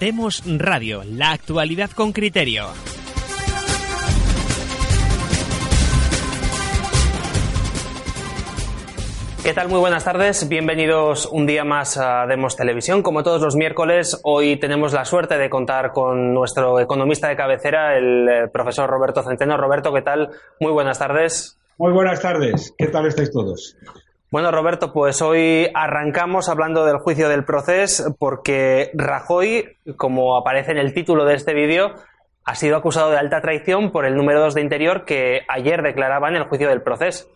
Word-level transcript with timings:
Demos 0.00 0.44
Radio, 0.46 1.02
la 1.04 1.32
actualidad 1.32 1.90
con 1.90 2.12
criterio. 2.12 2.66
¿Qué 9.42 9.52
tal? 9.54 9.68
Muy 9.68 9.80
buenas 9.80 10.04
tardes. 10.04 10.48
Bienvenidos 10.48 11.26
un 11.26 11.46
día 11.46 11.64
más 11.64 11.98
a 11.98 12.26
Demos 12.28 12.54
Televisión. 12.54 13.02
Como 13.02 13.24
todos 13.24 13.42
los 13.42 13.56
miércoles, 13.56 14.20
hoy 14.22 14.56
tenemos 14.60 14.92
la 14.92 15.04
suerte 15.04 15.36
de 15.36 15.50
contar 15.50 15.90
con 15.90 16.32
nuestro 16.32 16.78
economista 16.78 17.28
de 17.28 17.36
cabecera, 17.36 17.96
el 17.96 18.28
eh, 18.28 18.48
profesor 18.52 18.88
Roberto 18.88 19.24
Centeno. 19.24 19.56
Roberto, 19.56 19.92
¿qué 19.92 20.02
tal? 20.02 20.30
Muy 20.60 20.70
buenas 20.70 21.00
tardes. 21.00 21.58
Muy 21.76 21.92
buenas 21.92 22.20
tardes. 22.20 22.72
¿Qué 22.78 22.86
tal 22.86 23.06
estáis 23.06 23.32
todos? 23.32 23.76
Bueno, 24.30 24.50
Roberto, 24.50 24.92
pues 24.92 25.22
hoy 25.22 25.68
arrancamos 25.72 26.50
hablando 26.50 26.84
del 26.84 26.98
juicio 26.98 27.30
del 27.30 27.44
proceso 27.44 28.14
porque 28.18 28.90
Rajoy, 28.92 29.64
como 29.96 30.36
aparece 30.36 30.72
en 30.72 30.76
el 30.76 30.92
título 30.92 31.24
de 31.24 31.34
este 31.34 31.54
vídeo, 31.54 31.94
ha 32.44 32.54
sido 32.54 32.76
acusado 32.76 33.10
de 33.10 33.16
alta 33.16 33.40
traición 33.40 33.90
por 33.90 34.04
el 34.04 34.14
número 34.14 34.40
2 34.40 34.54
de 34.54 34.60
Interior 34.60 35.06
que 35.06 35.40
ayer 35.48 35.82
declaraba 35.82 36.28
en 36.28 36.36
el 36.36 36.44
juicio 36.44 36.68
del 36.68 36.82
proceso. 36.82 37.26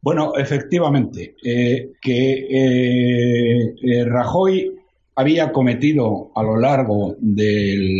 Bueno, 0.00 0.32
efectivamente, 0.38 1.34
eh, 1.44 1.90
que 2.00 2.32
eh, 2.50 3.74
eh, 3.82 4.04
Rajoy 4.06 4.76
había 5.14 5.52
cometido 5.52 6.30
a 6.34 6.42
lo 6.42 6.56
largo 6.56 7.16
del, 7.18 7.98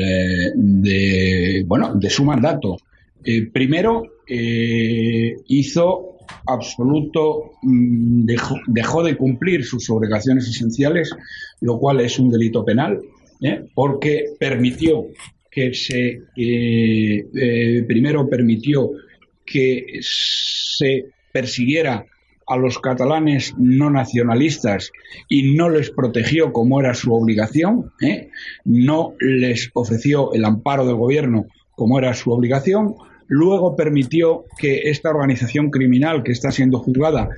de, 0.55 1.63
bueno, 1.67 1.93
de 1.95 2.09
su 2.09 2.25
mandato, 2.25 2.79
primero 3.53 4.05
hizo 4.27 6.18
absoluto, 6.47 7.53
mm, 7.63 8.27
dejó, 8.67 9.03
de 9.03 9.17
cumplir 9.17 9.65
sus 9.65 9.89
obligaciones 9.91 10.49
esenciales, 10.49 11.11
lo 11.61 11.79
cual 11.79 12.01
es 12.01 12.19
un 12.19 12.31
delito 12.31 12.65
penal, 12.65 13.01
porque 13.75 14.25
permitió 14.39 15.07
que 15.51 15.73
se, 15.73 16.23
primero 17.87 18.29
permitió 18.29 18.91
que 19.47 20.01
se 20.01 21.07
persiguiera 21.33 22.05
a 22.49 22.57
los 22.57 22.79
catalanes 22.79 23.55
no 23.59 23.91
nacionalistas 23.91 24.91
y 25.29 25.55
no 25.55 25.69
les 25.69 25.91
protegió 25.91 26.53
como 26.53 26.81
era 26.81 26.95
su 26.95 27.13
obligación, 27.13 27.93
¿eh? 28.01 28.31
no 28.65 29.15
les 29.21 29.71
ofreció 29.75 30.33
el 30.33 30.45
amparo 30.45 30.87
del 30.87 30.97
gobierno 30.97 31.47
como 31.73 31.99
era 31.99 32.15
su 32.15 32.33
obligación, 32.33 32.95
luego 33.29 33.77
permitió 33.77 34.45
que 34.59 34.91
esta 34.91 35.11
organización 35.11 35.71
criminal 35.71 36.23
que 36.23 36.33
está 36.33 36.51
siendo 36.51 36.79
juzgada 36.79 37.29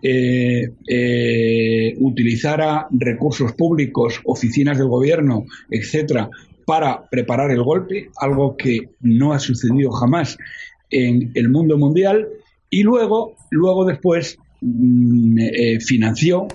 eh, 0.00 0.70
eh, 0.86 1.94
utilizara 1.98 2.86
recursos 2.90 3.52
públicos, 3.54 4.20
oficinas 4.24 4.78
del 4.78 4.86
gobierno, 4.86 5.44
etcétera, 5.70 6.30
para 6.64 7.08
preparar 7.08 7.50
el 7.50 7.62
golpe, 7.62 8.10
algo 8.20 8.56
que 8.56 8.90
no 9.00 9.32
ha 9.32 9.40
sucedido 9.40 9.90
jamás 9.90 10.36
en 10.90 11.32
el 11.34 11.48
mundo 11.48 11.76
mundial, 11.78 12.28
y 12.70 12.82
luego, 12.82 13.34
luego 13.50 13.86
después 13.86 14.38
mm, 14.60 15.38
eh, 15.40 15.80
financió 15.80 16.46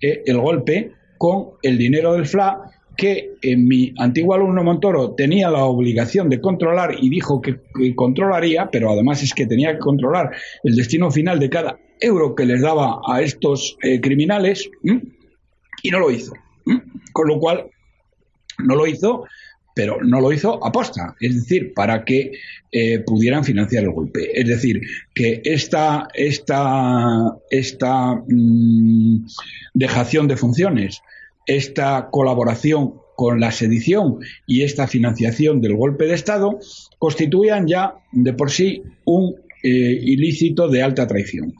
el 0.00 0.38
golpe 0.38 0.92
con 1.16 1.50
el 1.62 1.78
dinero 1.78 2.14
del 2.14 2.26
FLA 2.26 2.72
que 2.96 3.34
en 3.42 3.66
mi 3.66 3.94
antiguo 3.98 4.34
alumno 4.34 4.62
Montoro 4.62 5.14
tenía 5.14 5.50
la 5.50 5.64
obligación 5.64 6.28
de 6.28 6.40
controlar 6.40 6.96
y 7.00 7.08
dijo 7.08 7.40
que, 7.40 7.58
controlaría, 7.94 8.68
pero 8.70 8.90
además 8.90 9.22
es 9.22 9.34
que 9.34 9.46
tenía 9.46 9.72
que 9.72 9.78
controlar 9.78 10.30
el 10.62 10.76
destino 10.76 11.10
final 11.10 11.38
de 11.38 11.50
cada 11.50 11.78
euro 12.00 12.34
que 12.34 12.46
les 12.46 12.60
daba 12.60 13.00
a 13.06 13.22
estos 13.22 13.76
eh, 13.82 14.00
criminales 14.00 14.70
y 15.82 15.90
no 15.90 15.98
lo 15.98 16.10
hizo. 16.10 16.32
Con 17.12 17.28
lo 17.28 17.38
cual, 17.38 17.66
no 18.58 18.76
lo 18.76 18.86
hizo 18.86 19.24
pero 19.74 19.98
no 20.02 20.20
lo 20.20 20.32
hizo 20.32 20.64
aposta, 20.64 21.16
es 21.20 21.34
decir, 21.34 21.72
para 21.74 22.04
que 22.04 22.32
eh, 22.70 22.98
pudieran 23.00 23.44
financiar 23.44 23.84
el 23.84 23.92
golpe. 23.92 24.38
Es 24.38 24.46
decir, 24.46 24.80
que 25.14 25.40
esta, 25.44 26.08
esta, 26.14 27.34
esta 27.50 28.14
mm, 28.28 29.26
dejación 29.74 30.28
de 30.28 30.36
funciones, 30.36 31.02
esta 31.46 32.08
colaboración 32.10 32.94
con 33.16 33.40
la 33.40 33.52
sedición 33.52 34.18
y 34.46 34.62
esta 34.62 34.86
financiación 34.86 35.60
del 35.60 35.76
golpe 35.76 36.06
de 36.06 36.14
Estado 36.14 36.58
constituían 36.98 37.66
ya 37.66 37.94
de 38.12 38.32
por 38.32 38.50
sí 38.50 38.82
un 39.04 39.36
eh, 39.64 39.68
ilícito 39.68 40.68
de 40.68 40.82
alta 40.82 41.06
traición. 41.06 41.54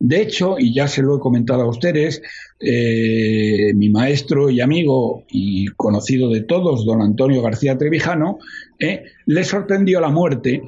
De 0.00 0.20
hecho, 0.20 0.56
y 0.58 0.74
ya 0.74 0.88
se 0.88 1.02
lo 1.02 1.16
he 1.16 1.20
comentado 1.20 1.62
a 1.62 1.68
ustedes, 1.68 2.20
eh, 2.58 3.72
mi 3.74 3.90
maestro 3.90 4.50
y 4.50 4.60
amigo 4.60 5.24
y 5.28 5.66
conocido 5.66 6.30
de 6.30 6.40
todos, 6.40 6.84
don 6.84 7.00
Antonio 7.00 7.42
García 7.42 7.78
Trevijano, 7.78 8.38
eh, 8.80 9.04
le 9.26 9.44
sorprendió 9.44 10.00
la 10.00 10.08
muerte 10.08 10.62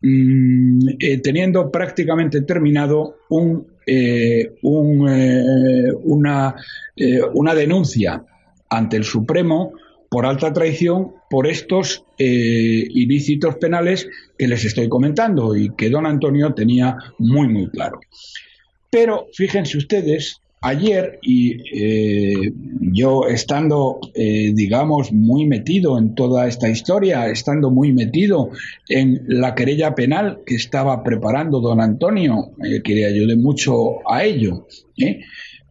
mm, 0.00 0.88
teniendo 1.22 1.70
prácticamente 1.70 2.40
terminado 2.40 3.18
un, 3.28 3.68
una, 4.62 6.54
una 7.34 7.54
denuncia 7.54 8.24
ante 8.68 8.96
el 8.96 9.04
Supremo 9.04 9.72
por 10.12 10.26
alta 10.26 10.52
traición 10.52 11.12
por 11.30 11.46
estos 11.46 12.04
eh, 12.18 12.86
ilícitos 12.90 13.56
penales 13.56 14.06
que 14.36 14.46
les 14.46 14.62
estoy 14.62 14.86
comentando 14.86 15.56
y 15.56 15.74
que 15.74 15.88
don 15.88 16.04
Antonio 16.04 16.52
tenía 16.52 16.98
muy, 17.18 17.48
muy 17.48 17.70
claro. 17.70 17.98
Pero 18.90 19.28
fíjense 19.32 19.78
ustedes, 19.78 20.41
ayer, 20.62 21.18
y 21.22 21.56
eh, 21.72 22.52
yo 22.80 23.26
estando, 23.26 24.00
eh, 24.14 24.52
digamos, 24.54 25.12
muy 25.12 25.46
metido 25.46 25.98
en 25.98 26.14
toda 26.14 26.46
esta 26.46 26.68
historia, 26.68 27.28
estando 27.28 27.70
muy 27.70 27.92
metido 27.92 28.50
en 28.88 29.24
la 29.26 29.54
querella 29.54 29.94
penal 29.94 30.40
que 30.46 30.54
estaba 30.54 31.02
preparando 31.02 31.60
don 31.60 31.80
Antonio, 31.80 32.52
que 32.84 32.94
le 32.94 33.06
ayude 33.06 33.36
mucho 33.36 34.08
a 34.10 34.24
ello, 34.24 34.66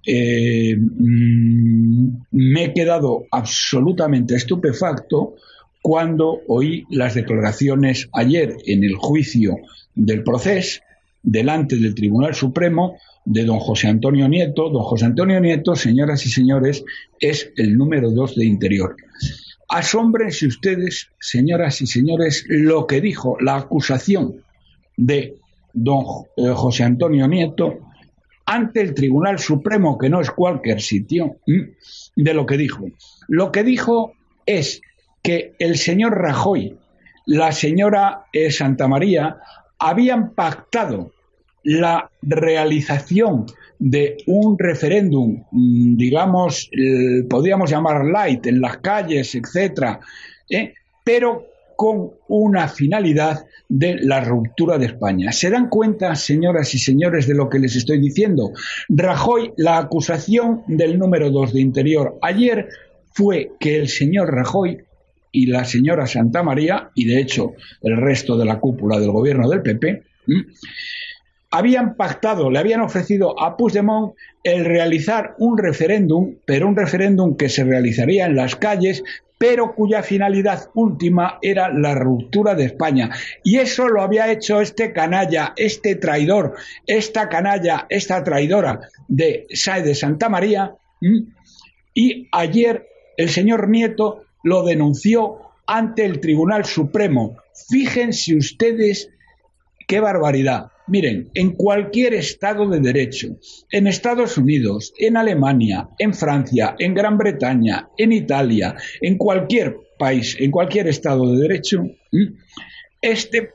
eh, 0.06 0.76
mm, 0.76 2.08
me 2.32 2.64
he 2.64 2.74
quedado 2.74 3.26
absolutamente 3.32 4.36
estupefacto 4.36 5.36
cuando 5.82 6.42
oí 6.48 6.86
las 6.90 7.16
declaraciones 7.16 8.10
ayer 8.14 8.56
en 8.66 8.84
el 8.84 8.96
juicio 8.96 9.58
del 9.96 10.24
proceso 10.24 10.82
delante 11.24 11.76
del 11.76 11.94
Tribunal 11.94 12.34
Supremo 12.34 12.98
de 13.26 13.46
don 13.46 13.60
José 13.60 13.88
Antonio 13.88 14.28
Nieto. 14.28 14.70
Don 14.70 14.84
José 14.84 15.06
Antonio 15.06 15.40
Nieto, 15.40 15.76
señoras 15.76 16.26
y 16.26 16.30
señores, 16.30 16.84
es 17.20 17.52
el 17.58 17.78
número 17.78 18.12
dos 18.12 18.36
de 18.36 18.46
Interior. 18.46 18.96
Asómbrense 19.70 20.48
ustedes, 20.48 21.10
señoras 21.20 21.82
y 21.82 21.88
señores, 21.88 22.46
lo 22.48 22.88
que 22.88 23.00
dijo 23.00 23.38
la 23.40 23.56
acusación 23.56 24.44
de 24.98 25.36
don 25.74 26.04
eh, 26.36 26.50
José 26.54 26.84
Antonio 26.84 27.28
Nieto 27.28 27.80
ante 28.46 28.82
el 28.82 28.94
Tribunal 28.94 29.40
Supremo, 29.40 29.98
que 29.98 30.10
no 30.10 30.20
es 30.20 30.30
cualquier 30.30 30.82
sitio, 30.82 31.38
de 32.16 32.34
lo 32.34 32.46
que 32.46 32.58
dijo. 32.58 32.86
Lo 33.30 33.50
que 33.52 33.64
dijo 33.64 34.14
es 34.46 34.82
que 35.22 35.54
el 35.60 35.78
señor 35.78 36.18
Rajoy, 36.18 36.78
la 37.26 37.54
señora 37.54 38.26
eh, 38.34 38.52
Santa 38.52 38.90
María, 38.90 39.38
habían 39.80 40.34
pactado 40.34 41.14
la 41.64 42.10
realización 42.22 43.46
de 43.80 44.18
un 44.28 44.58
referéndum, 44.58 45.44
mm, 45.52 45.98
digamos, 45.98 46.70
podríamos 47.30 47.70
llamar 47.70 48.06
light 48.06 48.46
en 48.48 48.62
las 48.62 48.78
calles, 48.78 49.36
etcétera, 49.36 50.00
¿eh? 50.50 50.74
pero 51.04 51.48
con 51.76 52.12
una 52.28 52.68
finalidad 52.68 53.44
de 53.68 53.96
la 54.02 54.24
ruptura 54.24 54.78
de 54.78 54.86
España. 54.86 55.32
¿Se 55.32 55.50
dan 55.50 55.68
cuenta, 55.68 56.14
señoras 56.14 56.76
y 56.76 56.78
señores, 56.78 57.26
de 57.26 57.34
lo 57.34 57.50
que 57.50 57.58
les 57.58 57.76
estoy 57.76 58.00
diciendo? 58.00 58.52
Rajoy, 58.88 59.54
la 59.58 59.80
acusación 59.80 60.62
del 60.68 61.00
número 61.00 61.32
dos 61.32 61.54
de 61.54 61.62
Interior 61.62 62.20
ayer 62.22 62.70
fue 63.14 63.54
que 63.60 63.78
el 63.78 63.88
señor 63.88 64.32
Rajoy 64.32 64.78
y 65.32 65.48
la 65.48 65.66
señora 65.66 66.06
Santa 66.06 66.44
María, 66.44 66.92
y 66.94 67.06
de 67.06 67.20
hecho 67.20 67.54
el 67.82 67.98
resto 67.98 68.38
de 68.38 68.46
la 68.46 68.60
cúpula 68.60 69.00
del 69.00 69.10
gobierno 69.10 69.50
del 69.50 69.64
PP, 69.64 70.04
habían 71.52 71.96
pactado, 71.96 72.50
le 72.50 72.60
habían 72.60 72.82
ofrecido 72.82 73.40
a 73.40 73.58
Puigdemont 73.58 74.16
el 74.44 74.66
realizar 74.66 75.36
un 75.38 75.58
referéndum, 75.58 76.36
pero 76.46 76.68
un 76.68 76.76
referéndum 76.76 77.36
que 77.36 77.50
se 77.50 77.64
realizaría 77.64 78.26
en 78.26 78.36
las 78.36 78.56
calles 78.56 79.04
pero 79.42 79.74
cuya 79.74 80.04
finalidad 80.04 80.70
última 80.76 81.40
era 81.42 81.74
la 81.74 81.96
ruptura 81.96 82.54
de 82.54 82.66
España. 82.66 83.10
Y 83.44 83.58
eso 83.58 83.88
lo 83.88 84.04
había 84.04 84.32
hecho 84.32 84.62
este 84.62 84.94
canalla, 84.94 85.54
este 85.56 85.96
traidor, 85.96 86.58
esta 86.86 87.28
canalla, 87.28 87.88
esta 87.90 88.24
traidora 88.24 88.82
de 89.08 89.48
Sae 89.52 89.82
de 89.82 89.96
Santa 89.96 90.30
María. 90.30 90.76
Y 91.96 92.28
ayer 92.32 92.86
el 93.18 93.30
señor 93.30 93.68
Nieto 93.68 94.26
lo 94.44 94.64
denunció 94.64 95.40
ante 95.66 96.06
el 96.06 96.20
Tribunal 96.20 96.66
Supremo. 96.66 97.38
Fíjense 97.68 98.36
ustedes 98.36 99.10
qué 99.88 100.00
barbaridad. 100.00 100.71
Miren, 100.88 101.30
en 101.34 101.52
cualquier 101.52 102.14
Estado 102.14 102.68
de 102.68 102.80
Derecho, 102.80 103.38
en 103.72 103.88
Estados 103.88 104.38
Unidos, 104.38 104.94
en 104.98 105.16
Alemania, 105.16 105.90
en 106.00 106.14
Francia, 106.14 106.76
en 106.80 106.94
Gran 106.94 107.18
Bretaña, 107.18 107.90
en 107.98 108.12
Italia, 108.12 108.76
en 109.00 109.18
cualquier 109.18 109.78
país, 109.98 110.36
en 110.40 110.52
cualquier 110.52 110.88
Estado 110.88 111.32
de 111.32 111.42
Derecho, 111.42 111.84
este, 113.02 113.52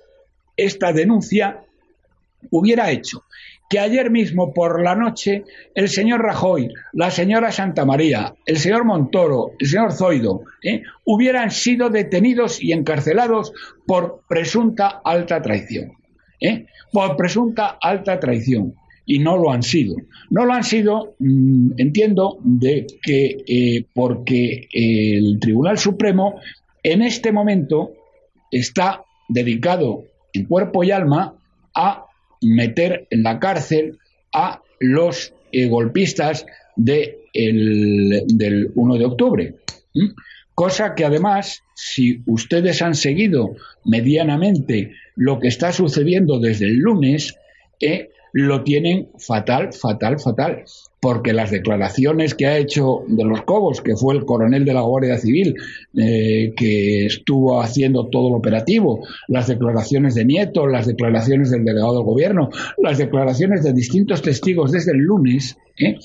esta 0.56 0.92
denuncia 0.92 1.62
hubiera 2.50 2.90
hecho 2.90 3.24
que 3.68 3.80
ayer 3.80 4.10
mismo 4.10 4.52
por 4.52 4.82
la 4.82 4.94
noche 4.94 5.44
el 5.74 5.88
señor 5.88 6.22
Rajoy, 6.22 6.72
la 6.92 7.10
señora 7.10 7.50
Santa 7.50 7.84
María, 7.84 8.34
el 8.46 8.58
señor 8.58 8.84
Montoro, 8.84 9.52
el 9.58 9.66
señor 9.66 9.92
Zoido, 9.92 10.42
¿eh? 10.62 10.82
hubieran 11.04 11.50
sido 11.50 11.90
detenidos 11.90 12.62
y 12.62 12.72
encarcelados 12.72 13.52
por 13.86 14.22
presunta 14.28 15.00
alta 15.04 15.42
traición. 15.42 15.96
¿Eh? 16.40 16.66
Por 16.92 17.16
presunta 17.16 17.78
alta 17.80 18.18
traición. 18.20 18.74
Y 19.04 19.20
no 19.20 19.36
lo 19.36 19.52
han 19.52 19.62
sido. 19.62 19.94
No 20.30 20.44
lo 20.44 20.52
han 20.52 20.64
sido, 20.64 21.14
mm, 21.18 21.72
entiendo, 21.76 22.38
de 22.42 22.86
que 23.02 23.36
eh, 23.46 23.84
porque 23.94 24.68
el 24.72 25.38
Tribunal 25.40 25.78
Supremo 25.78 26.40
en 26.82 27.02
este 27.02 27.32
momento 27.32 27.92
está 28.50 29.02
dedicado 29.28 30.04
en 30.32 30.46
cuerpo 30.46 30.82
y 30.82 30.90
alma 30.90 31.34
a 31.74 32.06
meter 32.42 33.06
en 33.10 33.22
la 33.22 33.38
cárcel 33.38 33.98
a 34.32 34.60
los 34.80 35.32
eh, 35.52 35.68
golpistas 35.68 36.46
de 36.76 37.20
del 37.32 38.72
1 38.74 38.94
de 38.96 39.04
octubre. 39.04 39.54
Cosa 40.54 40.94
que 40.94 41.04
además, 41.04 41.62
si 41.74 42.22
ustedes 42.26 42.80
han 42.80 42.94
seguido 42.94 43.56
medianamente 43.84 44.92
lo 45.16 45.38
que 45.40 45.48
está 45.48 45.72
sucediendo 45.72 46.38
desde 46.38 46.66
el 46.66 46.76
lunes, 46.78 47.34
eh, 47.80 48.10
lo 48.32 48.62
tienen 48.64 49.08
fatal, 49.18 49.72
fatal, 49.72 50.20
fatal, 50.20 50.64
porque 51.00 51.32
las 51.32 51.50
declaraciones 51.50 52.34
que 52.34 52.46
ha 52.46 52.58
hecho 52.58 53.04
de 53.08 53.24
los 53.24 53.42
Cobos, 53.42 53.80
que 53.80 53.96
fue 53.96 54.14
el 54.14 54.26
coronel 54.26 54.66
de 54.66 54.74
la 54.74 54.82
Guardia 54.82 55.16
Civil, 55.16 55.54
eh, 55.96 56.52
que 56.54 57.06
estuvo 57.06 57.62
haciendo 57.62 58.08
todo 58.08 58.28
el 58.28 58.34
operativo, 58.34 59.06
las 59.28 59.46
declaraciones 59.46 60.14
de 60.14 60.26
Nieto, 60.26 60.66
las 60.66 60.86
declaraciones 60.86 61.50
del 61.50 61.64
delegado 61.64 61.94
del 61.94 62.04
gobierno, 62.04 62.50
las 62.82 62.98
declaraciones 62.98 63.62
de 63.62 63.72
distintos 63.72 64.20
testigos 64.20 64.70
desde 64.70 64.92
el 64.92 64.98
lunes, 64.98 65.56
eh, 65.78 65.96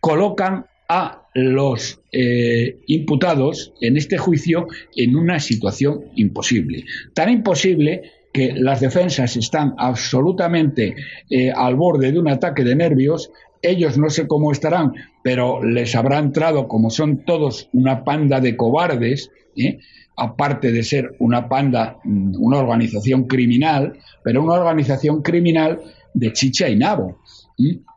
colocan 0.00 0.66
a 0.88 1.28
los 1.34 2.00
eh, 2.12 2.80
imputados 2.88 3.72
en 3.80 3.96
este 3.96 4.18
juicio 4.18 4.66
en 4.96 5.16
una 5.16 5.38
situación 5.38 6.06
imposible. 6.16 6.84
Tan 7.14 7.30
imposible 7.30 8.02
que 8.32 8.52
las 8.52 8.80
defensas 8.80 9.36
están 9.36 9.74
absolutamente 9.78 10.94
eh, 11.28 11.50
al 11.50 11.76
borde 11.76 12.12
de 12.12 12.18
un 12.18 12.28
ataque 12.28 12.64
de 12.64 12.76
nervios. 12.76 13.30
Ellos 13.62 13.98
no 13.98 14.08
sé 14.08 14.26
cómo 14.26 14.52
estarán, 14.52 14.94
pero 15.22 15.62
les 15.62 15.94
habrá 15.94 16.18
entrado, 16.18 16.68
como 16.68 16.90
son 16.90 17.24
todos 17.24 17.68
una 17.72 18.04
panda 18.04 18.40
de 18.40 18.56
cobardes, 18.56 19.30
¿eh? 19.56 19.78
aparte 20.16 20.70
de 20.70 20.82
ser 20.82 21.16
una 21.18 21.48
panda, 21.48 21.98
mm, 22.04 22.34
una 22.38 22.58
organización 22.58 23.24
criminal, 23.24 23.98
pero 24.22 24.42
una 24.42 24.54
organización 24.54 25.22
criminal 25.22 25.80
de 26.14 26.32
chicha 26.32 26.68
y 26.68 26.76
nabo. 26.76 27.18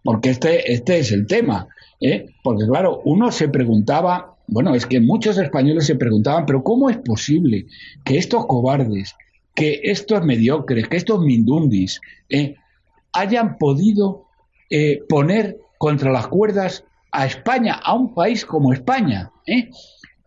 Porque 0.04 0.32
este, 0.32 0.74
este 0.74 1.00
es 1.00 1.12
el 1.12 1.28
tema. 1.28 1.68
¿eh? 2.02 2.26
Porque 2.44 2.66
claro, 2.68 3.02
uno 3.06 3.32
se 3.32 3.48
preguntaba, 3.50 4.36
bueno, 4.48 4.76
es 4.76 4.86
que 4.86 5.00
muchos 5.00 5.38
españoles 5.38 5.86
se 5.86 5.96
preguntaban, 5.96 6.46
pero 6.46 6.64
¿cómo 6.64 6.90
es 6.90 6.98
posible 6.98 7.68
que 8.04 8.18
estos 8.18 8.46
cobardes 8.46 9.16
que 9.56 9.82
estos 9.84 10.24
mediocres, 10.24 10.88
que 10.88 10.98
estos 10.98 11.22
mindundis 11.22 12.02
eh, 12.30 12.56
hayan 13.14 13.58
podido 13.58 14.26
eh, 14.70 15.02
poner 15.08 15.58
contra 15.78 16.12
las 16.12 16.28
cuerdas 16.28 16.86
a 17.12 17.26
España, 17.26 17.76
a 17.76 17.94
un 17.94 18.14
país 18.14 18.46
como 18.46 18.74
España, 18.74 19.32
eh, 19.46 19.70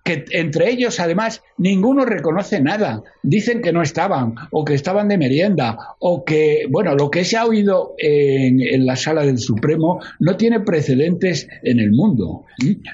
que 0.04 0.24
entre 0.30 0.70
ellos 0.70 1.00
además 1.00 1.42
ninguno 1.58 2.04
reconoce 2.04 2.60
nada, 2.60 3.02
dicen 3.24 3.60
que 3.60 3.72
no 3.72 3.82
estaban 3.82 4.36
o 4.52 4.64
que 4.64 4.74
estaban 4.74 5.08
de 5.08 5.18
merienda 5.18 5.76
o 5.98 6.24
que, 6.24 6.66
bueno, 6.70 6.94
lo 6.94 7.10
que 7.10 7.24
se 7.24 7.36
ha 7.36 7.44
oído 7.44 7.94
en, 7.98 8.60
en 8.60 8.86
la 8.86 8.94
sala 8.94 9.22
del 9.22 9.38
Supremo 9.38 9.98
no 10.20 10.36
tiene 10.36 10.60
precedentes 10.60 11.48
en 11.64 11.80
el 11.80 11.90
mundo. 11.90 12.44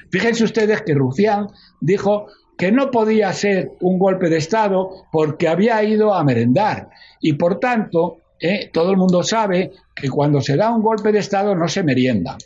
Fíjense 0.09 0.43
ustedes 0.43 0.81
que 0.81 0.95
Rufián 0.95 1.49
dijo 1.79 2.25
que 2.63 2.71
no 2.71 2.91
podía 2.91 3.33
ser 3.33 3.73
un 3.81 3.99
golpe 3.99 4.29
de 4.29 4.37
Estado 4.37 4.89
porque 5.11 5.49
había 5.49 5.83
ido 5.83 6.13
a 6.13 6.23
merendar. 6.23 6.87
Y 7.19 7.33
por 7.33 7.59
tanto, 7.59 8.19
eh, 8.39 8.69
todo 8.71 8.91
el 8.91 8.95
mundo 8.95 9.21
sabe 9.21 9.71
que 9.93 10.09
cuando 10.09 10.39
se 10.39 10.55
da 10.55 10.73
un 10.73 10.81
golpe 10.81 11.11
de 11.11 11.19
Estado 11.19 11.55
no 11.55 11.67
se 11.67 11.83
merienda. 11.83 12.37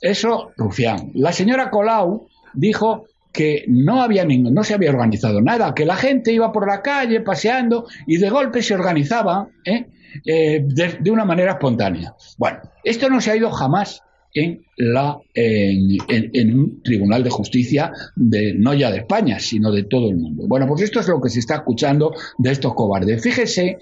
Eso, 0.00 0.50
Rufián. 0.56 1.12
La 1.14 1.32
señora 1.32 1.70
Colau 1.70 2.26
dijo 2.54 3.04
que 3.32 3.66
no, 3.68 4.02
había 4.02 4.24
no 4.24 4.64
se 4.64 4.74
había 4.74 4.90
organizado 4.90 5.40
nada, 5.40 5.76
que 5.76 5.86
la 5.86 5.94
gente 5.94 6.32
iba 6.32 6.50
por 6.50 6.66
la 6.66 6.82
calle 6.82 7.20
paseando 7.20 7.86
y 8.08 8.16
de 8.16 8.30
golpe 8.30 8.62
se 8.62 8.74
organizaba 8.74 9.46
¿eh? 9.64 9.86
Eh, 10.26 10.64
de, 10.64 11.08
una 11.08 11.24
manera 11.24 11.52
espontánea. 11.52 12.16
Bueno, 12.36 12.58
esto 12.82 13.08
no 13.08 13.20
se 13.20 13.30
ha 13.30 13.36
ido 13.36 13.52
jamás 13.52 14.02
en, 14.34 14.64
la, 14.76 15.18
en, 15.34 16.58
un 16.58 16.82
tribunal 16.82 17.22
de 17.24 17.30
justicia 17.30 17.92
de, 18.14 18.54
no 18.54 18.74
ya 18.74 18.90
de 18.90 18.98
España, 18.98 19.38
sino 19.38 19.72
de 19.72 19.84
todo 19.84 20.10
el 20.10 20.16
mundo. 20.16 20.44
Bueno, 20.46 20.66
pues 20.66 20.82
esto 20.82 21.00
es 21.00 21.08
lo 21.08 21.20
que 21.20 21.30
se 21.30 21.40
está 21.40 21.56
escuchando 21.56 22.12
de 22.38 22.50
estos 22.50 22.74
cobardes. 22.74 23.22
Fíjese, 23.22 23.78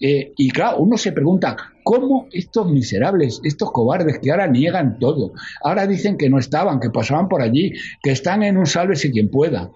eh, 0.00 0.32
y 0.36 0.50
claro, 0.50 0.78
uno 0.78 0.98
se 0.98 1.12
pregunta, 1.12 1.56
¿cómo 1.82 2.28
estos 2.32 2.70
miserables, 2.70 3.40
estos 3.44 3.72
cobardes 3.72 4.18
que 4.18 4.30
ahora 4.30 4.46
niegan 4.46 4.98
todo, 4.98 5.32
ahora 5.62 5.86
dicen 5.86 6.18
que 6.18 6.28
no 6.28 6.38
estaban, 6.38 6.80
que 6.80 6.90
pasaban 6.90 7.28
por 7.28 7.40
allí, 7.40 7.72
que 8.02 8.10
están 8.10 8.42
en 8.42 8.58
un 8.58 8.66
sálvese 8.66 9.10
quien 9.10 9.30
pueda? 9.30 9.70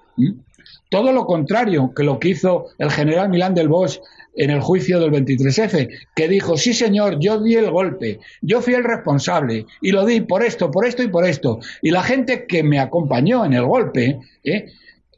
Todo 0.90 1.12
lo 1.12 1.24
contrario 1.24 1.92
que 1.94 2.02
lo 2.02 2.18
que 2.18 2.30
hizo 2.30 2.66
el 2.78 2.90
general 2.90 3.30
Milán 3.30 3.54
del 3.54 3.68
Bosch 3.68 4.00
en 4.36 4.50
el 4.50 4.60
juicio 4.60 5.00
del 5.00 5.10
23F, 5.12 5.88
que 6.14 6.28
dijo, 6.28 6.56
sí 6.56 6.72
señor, 6.72 7.18
yo 7.20 7.40
di 7.40 7.54
el 7.54 7.70
golpe, 7.70 8.20
yo 8.42 8.60
fui 8.60 8.74
el 8.74 8.84
responsable 8.84 9.66
y 9.80 9.92
lo 9.92 10.04
di 10.06 10.20
por 10.20 10.42
esto, 10.42 10.70
por 10.70 10.86
esto 10.86 11.02
y 11.02 11.08
por 11.08 11.26
esto. 11.26 11.58
Y 11.82 11.90
la 11.90 12.02
gente 12.02 12.46
que 12.46 12.62
me 12.62 12.78
acompañó 12.78 13.44
en 13.44 13.54
el 13.54 13.64
golpe, 13.64 14.18
¿eh? 14.44 14.66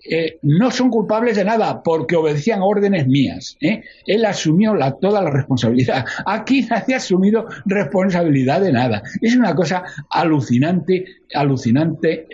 Eh, 0.04 0.40
no 0.42 0.72
son 0.72 0.90
culpables 0.90 1.36
de 1.36 1.44
nada 1.44 1.80
porque 1.84 2.16
obedecían 2.16 2.60
órdenes 2.60 3.06
mías. 3.06 3.56
¿eh? 3.60 3.84
Él 4.04 4.24
asumió 4.24 4.74
la, 4.74 4.98
toda 4.98 5.22
la 5.22 5.30
responsabilidad. 5.30 6.04
Aquí 6.26 6.62
nadie 6.70 6.94
ha 6.94 6.96
asumido 6.96 7.46
responsabilidad 7.66 8.62
de 8.62 8.72
nada. 8.72 9.04
Es 9.20 9.36
una 9.36 9.54
cosa 9.54 9.84
alucinante, 10.10 11.04
alucinante 11.32 12.26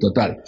total. 0.00 0.42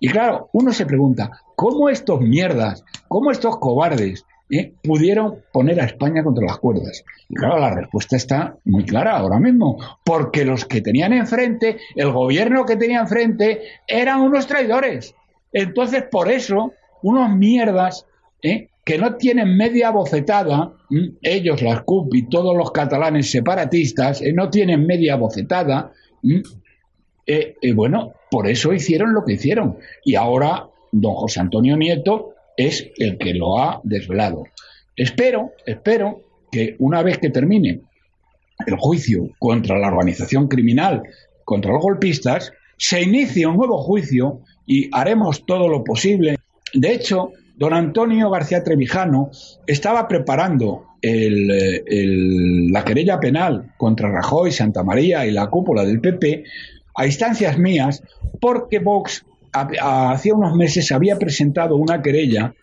Y 0.00 0.08
claro, 0.08 0.50
uno 0.52 0.72
se 0.72 0.86
pregunta, 0.86 1.30
¿cómo 1.54 1.88
estos 1.88 2.20
mierdas, 2.20 2.84
cómo 3.06 3.30
estos 3.30 3.58
cobardes, 3.58 4.24
¿eh? 4.50 4.74
pudieron 4.82 5.38
poner 5.52 5.80
a 5.80 5.84
España 5.84 6.22
contra 6.22 6.46
las 6.46 6.58
cuerdas? 6.58 7.04
Y 7.28 7.34
claro, 7.34 7.58
la 7.58 7.74
respuesta 7.74 8.16
está 8.16 8.56
muy 8.64 8.84
clara 8.84 9.16
ahora 9.16 9.38
mismo, 9.38 9.78
porque 10.04 10.44
los 10.44 10.64
que 10.64 10.80
tenían 10.80 11.12
enfrente, 11.12 11.78
el 11.96 12.12
gobierno 12.12 12.64
que 12.64 12.76
tenía 12.76 13.00
enfrente, 13.00 13.62
eran 13.86 14.20
unos 14.20 14.46
traidores. 14.46 15.14
Entonces, 15.52 16.04
por 16.10 16.30
eso, 16.30 16.72
unos 17.02 17.30
mierdas 17.30 18.06
¿eh? 18.42 18.68
que 18.84 18.98
no 18.98 19.16
tienen 19.16 19.56
media 19.56 19.90
bofetada, 19.90 20.72
ellos, 21.22 21.62
las 21.62 21.82
CUP 21.82 22.14
y 22.14 22.28
todos 22.28 22.56
los 22.56 22.70
catalanes 22.72 23.30
separatistas, 23.30 24.20
¿eh? 24.22 24.32
no 24.32 24.50
tienen 24.50 24.86
media 24.86 25.16
bofetada, 25.16 25.92
bueno, 27.74 28.12
por 28.30 28.48
eso 28.48 28.72
hicieron 28.72 29.14
lo 29.14 29.24
que 29.24 29.34
hicieron. 29.34 29.78
Y 30.04 30.14
ahora 30.14 30.68
don 30.92 31.14
José 31.14 31.40
Antonio 31.40 31.76
Nieto 31.76 32.31
es 32.56 32.90
el 32.96 33.18
que 33.18 33.34
lo 33.34 33.58
ha 33.58 33.80
desvelado. 33.84 34.44
Espero, 34.96 35.52
espero 35.66 36.20
que 36.50 36.76
una 36.78 37.02
vez 37.02 37.18
que 37.18 37.30
termine 37.30 37.80
el 38.66 38.76
juicio 38.76 39.30
contra 39.38 39.78
la 39.78 39.88
organización 39.88 40.48
criminal, 40.48 41.02
contra 41.44 41.72
los 41.72 41.82
golpistas, 41.82 42.52
se 42.76 43.02
inicie 43.02 43.46
un 43.46 43.56
nuevo 43.56 43.78
juicio 43.78 44.40
y 44.66 44.88
haremos 44.92 45.46
todo 45.46 45.68
lo 45.68 45.82
posible. 45.82 46.36
De 46.74 46.92
hecho, 46.92 47.32
don 47.56 47.74
Antonio 47.74 48.30
García 48.30 48.62
Trevijano 48.62 49.30
estaba 49.66 50.08
preparando 50.08 50.86
la 51.02 52.84
querella 52.84 53.18
penal 53.18 53.72
contra 53.76 54.10
Rajoy, 54.10 54.52
Santa 54.52 54.84
María 54.84 55.26
y 55.26 55.32
la 55.32 55.48
cúpula 55.48 55.84
del 55.84 56.00
PP 56.00 56.44
a 56.94 57.06
instancias 57.06 57.58
mías 57.58 58.02
porque 58.40 58.78
Vox 58.78 59.24
hacía 59.52 60.34
unos 60.34 60.54
meses 60.54 60.90
había 60.92 61.18
presentado 61.18 61.76
una 61.76 62.00
querella, 62.02 62.54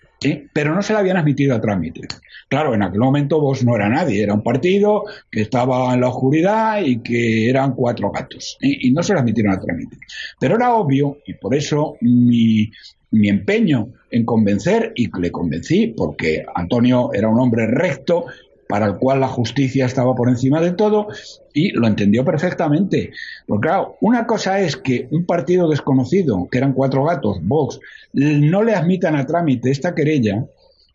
pero 0.54 0.76
no 0.76 0.82
se 0.82 0.94
la 0.94 1.00
habían 1.00 1.18
admitido 1.18 1.56
a 1.56 1.62
trámite. 1.62 2.02
Claro, 2.50 2.74
en 2.74 2.82
aquel 2.82 3.00
momento 3.00 3.40
vos 3.40 3.64
no 3.64 3.76
era 3.76 3.88
nadie, 3.90 4.24
era 4.24 4.34
un 4.34 4.44
partido 4.44 5.04
que 5.30 5.42
estaba 5.42 5.94
en 5.94 6.02
la 6.02 6.10
oscuridad 6.10 6.82
y 6.84 7.00
que 7.02 7.50
eran 7.50 7.74
cuatro 7.74 8.12
gatos, 8.12 8.58
y 8.60 8.92
no 8.92 9.04
se 9.04 9.14
la 9.14 9.20
admitieron 9.22 9.54
a 9.54 9.60
trámite. 9.60 9.98
Pero 10.40 10.56
era 10.56 10.74
obvio, 10.74 11.20
y 11.26 11.36
por 11.36 11.54
eso 11.56 11.96
mi 12.02 12.72
empeño 13.12 13.90
en 14.12 14.26
convencer, 14.26 14.92
y 14.96 15.10
le 15.20 15.32
convencí, 15.32 15.94
porque 15.96 16.44
Antonio 16.56 17.14
era 17.14 17.30
un 17.30 17.40
hombre 17.40 17.68
recto, 17.68 18.26
para 18.70 18.86
el 18.86 18.98
cual 18.98 19.20
la 19.20 19.28
justicia 19.28 19.88
estaba 19.88 20.14
por 20.14 20.30
encima 20.30 20.62
de 20.62 20.74
todo 20.74 21.08
y 21.56 21.72
lo 21.72 21.88
entendió 21.88 22.24
perfectamente. 22.24 23.12
Porque 23.48 23.68
claro, 23.68 23.96
una 24.00 24.28
cosa 24.28 24.60
es 24.60 24.78
que 24.78 25.08
un 25.10 25.26
partido 25.26 25.68
desconocido, 25.68 26.48
que 26.52 26.60
eran 26.60 26.74
cuatro 26.74 27.04
gatos, 27.04 27.40
Vox, 27.42 27.80
no 28.14 28.62
le 28.62 28.76
admitan 28.76 29.16
a 29.16 29.26
trámite 29.26 29.72
esta 29.72 29.96
querella, 29.96 30.46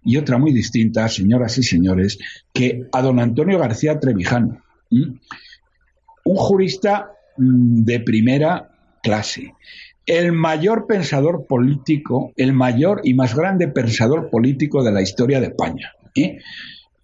y 0.04 0.16
otra 0.18 0.38
muy 0.38 0.52
distinta, 0.52 1.08
señoras 1.08 1.58
y 1.58 1.64
señores, 1.64 2.18
que 2.52 2.86
a 2.92 3.02
don 3.02 3.18
Antonio 3.18 3.58
García 3.58 3.98
Trevijano, 3.98 4.62
un 4.90 6.36
jurista 6.36 7.10
mm, 7.36 7.82
de 7.82 7.98
primera 7.98 8.70
clase, 9.02 9.52
el 10.06 10.30
mayor 10.30 10.86
pensador 10.86 11.44
político, 11.48 12.32
el 12.36 12.52
mayor 12.52 13.00
y 13.02 13.14
más 13.14 13.34
grande 13.34 13.66
pensador 13.66 14.30
político 14.30 14.84
de 14.84 14.92
la 14.92 15.02
historia 15.02 15.40
de 15.40 15.46
España. 15.46 15.92
¿eh? 16.14 16.38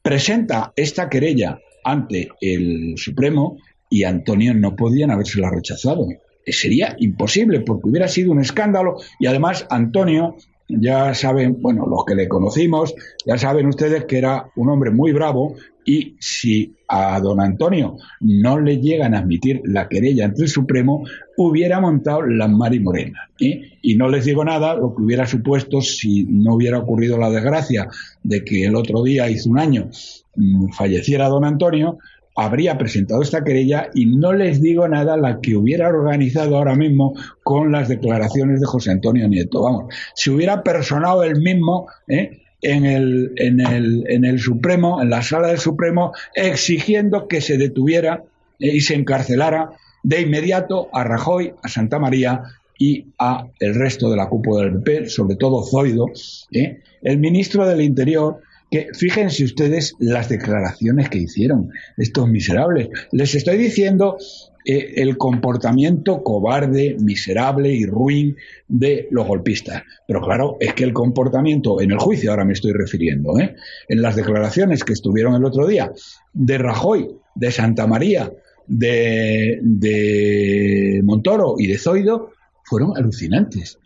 Presenta 0.02 0.72
esta 0.76 1.08
querella 1.08 1.60
ante 1.84 2.28
el 2.40 2.94
Supremo 2.96 3.58
y 3.88 4.04
Antonio 4.04 4.54
no 4.54 4.76
podían 4.76 5.10
habérsela 5.10 5.50
rechazado. 5.50 6.06
Sería 6.46 6.96
imposible 6.98 7.60
porque 7.60 7.88
hubiera 7.88 8.08
sido 8.08 8.32
un 8.32 8.40
escándalo 8.40 8.96
y 9.18 9.26
además 9.26 9.66
Antonio 9.68 10.36
ya 10.78 11.14
saben, 11.14 11.60
bueno, 11.60 11.86
los 11.86 12.04
que 12.04 12.14
le 12.14 12.28
conocimos, 12.28 12.94
ya 13.26 13.38
saben 13.38 13.66
ustedes 13.66 14.04
que 14.04 14.18
era 14.18 14.50
un 14.56 14.68
hombre 14.70 14.90
muy 14.90 15.12
bravo 15.12 15.54
y 15.84 16.16
si 16.20 16.76
a 16.88 17.18
don 17.20 17.40
Antonio 17.40 17.96
no 18.20 18.60
le 18.60 18.78
llegan 18.78 19.14
a 19.14 19.20
admitir 19.20 19.60
la 19.64 19.88
querella 19.88 20.26
ante 20.26 20.42
el 20.42 20.48
Supremo, 20.48 21.04
hubiera 21.36 21.80
montado 21.80 22.22
la 22.22 22.48
Mari 22.48 22.80
Morena. 22.80 23.30
¿eh? 23.40 23.78
Y 23.82 23.96
no 23.96 24.08
les 24.08 24.24
digo 24.24 24.44
nada, 24.44 24.74
lo 24.74 24.94
que 24.94 25.02
hubiera 25.02 25.26
supuesto 25.26 25.80
si 25.80 26.24
no 26.24 26.54
hubiera 26.54 26.78
ocurrido 26.78 27.16
la 27.18 27.30
desgracia 27.30 27.88
de 28.22 28.44
que 28.44 28.64
el 28.64 28.76
otro 28.76 29.02
día, 29.02 29.30
hizo 29.30 29.50
un 29.50 29.58
año, 29.58 29.88
mm, 30.36 30.68
falleciera 30.72 31.28
don 31.28 31.44
Antonio, 31.44 31.98
habría 32.36 32.78
presentado 32.78 33.22
esta 33.22 33.44
querella 33.44 33.90
y 33.94 34.06
no 34.06 34.32
les 34.32 34.62
digo 34.62 34.86
nada 34.88 35.16
la 35.16 35.40
que 35.40 35.56
hubiera 35.56 35.88
organizado 35.88 36.56
ahora 36.56 36.74
mismo 36.74 37.14
con 37.42 37.72
las 37.72 37.88
declaraciones 37.88 38.60
de 38.60 38.66
José 38.66 38.92
Antonio 38.92 39.28
Nieto. 39.28 39.62
Vamos, 39.62 39.94
si 40.14 40.30
hubiera 40.30 40.62
personado 40.62 41.22
él 41.24 41.40
mismo 41.40 41.86
¿eh? 42.08 42.40
en, 42.62 42.86
el, 42.86 43.32
en, 43.36 43.60
el, 43.60 44.04
en 44.08 44.24
el 44.24 44.38
Supremo, 44.38 45.02
en 45.02 45.10
la 45.10 45.22
sala 45.22 45.48
del 45.48 45.58
Supremo, 45.58 46.12
exigiendo 46.34 47.28
que 47.28 47.40
se 47.40 47.58
detuviera 47.58 48.22
¿eh? 48.58 48.74
y 48.74 48.80
se 48.80 48.94
encarcelara 48.94 49.70
de 50.02 50.22
inmediato 50.22 50.88
a 50.92 51.04
Rajoy, 51.04 51.52
a 51.62 51.68
Santa 51.68 51.98
María 51.98 52.42
y 52.78 53.06
a 53.18 53.46
el 53.58 53.74
resto 53.74 54.10
de 54.10 54.16
la 54.16 54.28
cúpula 54.28 54.64
del 54.64 54.82
PP, 54.82 55.10
sobre 55.10 55.36
todo 55.36 55.62
Zoido, 55.64 56.06
¿eh? 56.52 56.80
el 57.02 57.18
ministro 57.18 57.66
del 57.66 57.82
Interior, 57.82 58.40
que 58.70 58.88
fíjense 58.94 59.44
ustedes 59.44 59.94
las 59.98 60.28
declaraciones 60.28 61.08
que 61.08 61.18
hicieron 61.18 61.70
estos 61.96 62.28
miserables. 62.28 62.88
Les 63.10 63.34
estoy 63.34 63.56
diciendo 63.56 64.16
eh, 64.64 64.94
el 64.96 65.16
comportamiento 65.16 66.22
cobarde, 66.22 66.96
miserable 67.00 67.72
y 67.72 67.84
ruin 67.84 68.36
de 68.68 69.08
los 69.10 69.26
golpistas. 69.26 69.82
Pero 70.06 70.20
claro, 70.20 70.56
es 70.60 70.74
que 70.74 70.84
el 70.84 70.92
comportamiento 70.92 71.80
en 71.80 71.90
el 71.90 71.98
juicio, 71.98 72.30
ahora 72.30 72.44
me 72.44 72.52
estoy 72.52 72.72
refiriendo, 72.72 73.38
¿eh? 73.38 73.56
en 73.88 74.02
las 74.02 74.16
declaraciones 74.16 74.84
que 74.84 74.92
estuvieron 74.92 75.34
el 75.34 75.44
otro 75.44 75.66
día 75.66 75.90
de 76.32 76.58
Rajoy, 76.58 77.08
de 77.34 77.50
Santa 77.50 77.86
María, 77.86 78.32
de, 78.66 79.58
de 79.62 81.00
Montoro 81.02 81.54
y 81.58 81.66
de 81.66 81.78
Zoido, 81.78 82.30
fueron 82.64 82.96
alucinantes. 82.96 83.78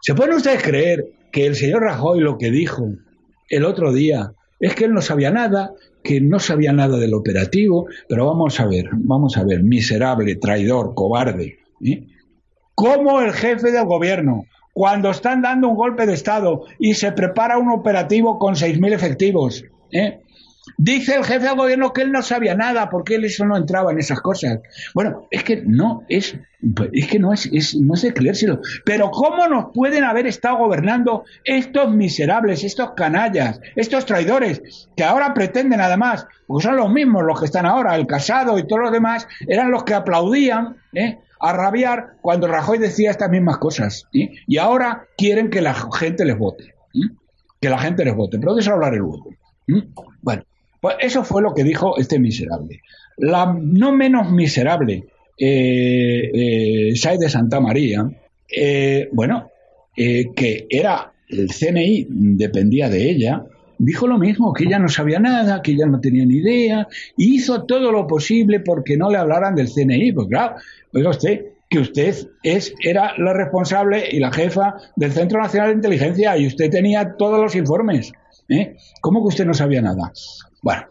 ¿Se 0.00 0.14
pueden 0.14 0.36
ustedes 0.36 0.62
creer 0.62 1.04
que 1.30 1.46
el 1.46 1.56
señor 1.56 1.82
Rajoy 1.82 2.20
lo 2.20 2.38
que 2.38 2.50
dijo 2.50 2.94
el 3.48 3.64
otro 3.64 3.92
día 3.92 4.32
es 4.60 4.74
que 4.74 4.84
él 4.84 4.94
no 4.94 5.02
sabía 5.02 5.30
nada, 5.30 5.72
que 6.02 6.20
no 6.20 6.38
sabía 6.38 6.72
nada 6.72 6.98
del 6.98 7.14
operativo, 7.14 7.86
pero 8.08 8.26
vamos 8.26 8.60
a 8.60 8.66
ver, 8.66 8.88
vamos 8.92 9.36
a 9.36 9.44
ver, 9.44 9.62
miserable, 9.62 10.36
traidor, 10.36 10.94
cobarde. 10.94 11.58
¿eh? 11.84 12.06
¿Cómo 12.74 13.20
el 13.20 13.32
jefe 13.32 13.70
del 13.70 13.84
gobierno, 13.84 14.44
cuando 14.72 15.10
están 15.10 15.42
dando 15.42 15.68
un 15.68 15.76
golpe 15.76 16.06
de 16.06 16.14
Estado 16.14 16.64
y 16.78 16.94
se 16.94 17.12
prepara 17.12 17.58
un 17.58 17.70
operativo 17.70 18.38
con 18.38 18.54
6.000 18.54 18.92
efectivos, 18.92 19.64
¿eh? 19.92 20.20
Dice 20.78 21.14
el 21.14 21.24
jefe 21.24 21.46
del 21.46 21.56
gobierno 21.56 21.92
que 21.92 22.02
él 22.02 22.12
no 22.12 22.22
sabía 22.22 22.54
nada, 22.54 22.88
porque 22.88 23.16
él 23.16 23.24
eso 23.24 23.44
no 23.44 23.56
entraba 23.56 23.92
en 23.92 23.98
esas 23.98 24.20
cosas. 24.20 24.60
Bueno, 24.94 25.26
es 25.30 25.44
que 25.44 25.62
no 25.64 26.04
es, 26.08 26.38
es 26.92 27.06
que 27.06 27.18
no 27.18 27.32
es, 27.32 27.74
no 27.76 27.94
es 27.94 28.02
de 28.02 28.14
creérselo. 28.14 28.60
Pero 28.84 29.10
¿cómo 29.10 29.46
nos 29.46 29.72
pueden 29.74 30.04
haber 30.04 30.26
estado 30.26 30.58
gobernando 30.58 31.24
estos 31.44 31.92
miserables, 31.92 32.64
estos 32.64 32.92
canallas, 32.92 33.60
estos 33.76 34.06
traidores, 34.06 34.88
que 34.96 35.04
ahora 35.04 35.34
pretenden 35.34 35.80
además, 35.80 36.26
porque 36.46 36.64
son 36.64 36.76
los 36.76 36.90
mismos 36.90 37.24
los 37.24 37.38
que 37.38 37.46
están 37.46 37.66
ahora, 37.66 37.94
el 37.96 38.06
casado 38.06 38.58
y 38.58 38.66
todos 38.66 38.82
los 38.82 38.92
demás, 38.92 39.28
eran 39.46 39.70
los 39.70 39.84
que 39.84 39.94
aplaudían, 39.94 40.76
¿eh? 40.94 41.18
a 41.40 41.52
rabiar 41.52 42.16
cuando 42.22 42.48
Rajoy 42.48 42.78
decía 42.78 43.10
estas 43.10 43.28
mismas 43.28 43.58
cosas. 43.58 44.08
Y 44.12 44.56
ahora 44.56 45.08
quieren 45.18 45.50
que 45.50 45.60
la 45.60 45.74
gente 45.74 46.24
les 46.24 46.38
vote. 46.38 46.74
Que 47.60 47.68
la 47.68 47.78
gente 47.78 48.02
les 48.04 48.14
vote. 48.14 48.38
Pero 48.38 48.54
de 48.54 48.62
eso 48.62 48.72
hablaré 48.72 48.96
luego. 48.96 49.28
Bueno, 50.22 50.42
pues 50.84 50.96
eso 51.00 51.24
fue 51.24 51.40
lo 51.40 51.54
que 51.54 51.64
dijo 51.64 51.96
este 51.96 52.18
miserable. 52.18 52.82
La 53.16 53.56
no 53.58 53.96
menos 53.96 54.30
miserable 54.30 55.06
eh, 55.38 56.30
eh 56.34 57.16
de 57.18 57.28
Santa 57.30 57.58
María, 57.58 58.06
eh, 58.54 59.08
bueno, 59.10 59.48
eh, 59.96 60.26
que 60.36 60.66
era 60.68 61.10
el 61.30 61.48
CNI, 61.48 62.06
dependía 62.10 62.90
de 62.90 63.10
ella, 63.10 63.46
dijo 63.78 64.06
lo 64.06 64.18
mismo, 64.18 64.52
que 64.52 64.64
ella 64.64 64.78
no 64.78 64.90
sabía 64.90 65.18
nada, 65.18 65.62
que 65.62 65.72
ella 65.72 65.86
no 65.86 66.00
tenía 66.00 66.26
ni 66.26 66.34
idea, 66.34 66.86
y 67.16 67.36
hizo 67.36 67.64
todo 67.64 67.90
lo 67.90 68.06
posible 68.06 68.60
porque 68.60 68.98
no 68.98 69.08
le 69.08 69.16
hablaran 69.16 69.54
del 69.54 69.72
CNI. 69.72 70.12
Pues 70.12 70.28
claro, 70.28 70.56
oiga 70.92 71.08
usted, 71.08 71.46
que 71.70 71.78
usted 71.78 72.14
es, 72.42 72.74
era 72.84 73.14
la 73.16 73.32
responsable 73.32 74.04
y 74.12 74.18
la 74.18 74.30
jefa 74.30 74.74
del 74.96 75.12
Centro 75.12 75.40
Nacional 75.40 75.70
de 75.70 75.76
Inteligencia 75.76 76.36
y 76.36 76.46
usted 76.46 76.68
tenía 76.68 77.14
todos 77.16 77.40
los 77.40 77.56
informes. 77.56 78.12
¿Cómo 79.00 79.22
que 79.22 79.28
usted 79.28 79.46
no 79.46 79.54
sabía 79.54 79.80
nada? 79.80 80.12
Bueno, 80.64 80.86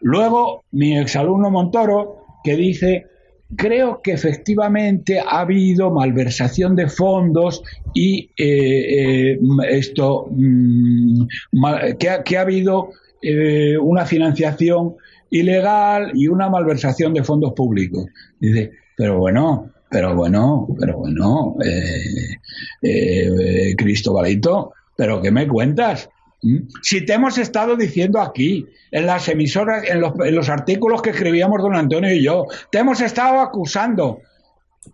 luego 0.00 0.64
mi 0.72 0.96
exalumno 0.96 1.50
Montoro, 1.50 2.24
que 2.42 2.56
dice, 2.56 3.06
creo 3.54 4.00
que 4.00 4.12
efectivamente 4.12 5.20
ha 5.20 5.40
habido 5.40 5.90
malversación 5.90 6.74
de 6.74 6.88
fondos 6.88 7.62
y 7.92 8.30
eh, 8.38 9.34
eh, 9.34 9.38
esto, 9.68 10.26
mm, 10.30 11.26
que, 11.98 12.38
ha, 12.38 12.40
habido 12.40 12.88
eh, 13.20 13.76
una 13.76 14.06
financiación 14.06 14.94
ilegal 15.28 16.12
y 16.14 16.28
una 16.28 16.48
malversación 16.48 17.12
de 17.12 17.22
fondos 17.22 17.52
públicos. 17.52 18.06
Dice, 18.40 18.70
pero 18.96 19.18
bueno, 19.18 19.70
pero 19.90 20.16
bueno, 20.16 20.66
pero 20.80 20.96
bueno, 20.96 21.56
Cristobalito, 23.76 24.72
¿pero 24.96 25.20
qué 25.20 25.30
me 25.30 25.46
cuentas? 25.46 26.08
¿Mm? 26.42 26.68
Si 26.82 27.04
te 27.04 27.14
hemos 27.14 27.38
estado 27.38 27.76
diciendo 27.76 28.20
aquí, 28.20 28.66
en 28.90 29.06
las 29.06 29.28
emisoras, 29.28 29.84
en 29.88 30.00
los, 30.00 30.48
artículos 30.48 31.02
que 31.02 31.10
escribíamos 31.10 31.62
don 31.62 31.74
Antonio 31.74 32.12
y 32.12 32.22
yo, 32.22 32.46
te 32.70 32.78
hemos 32.78 33.00
estado 33.00 33.40
acusando 33.40 34.20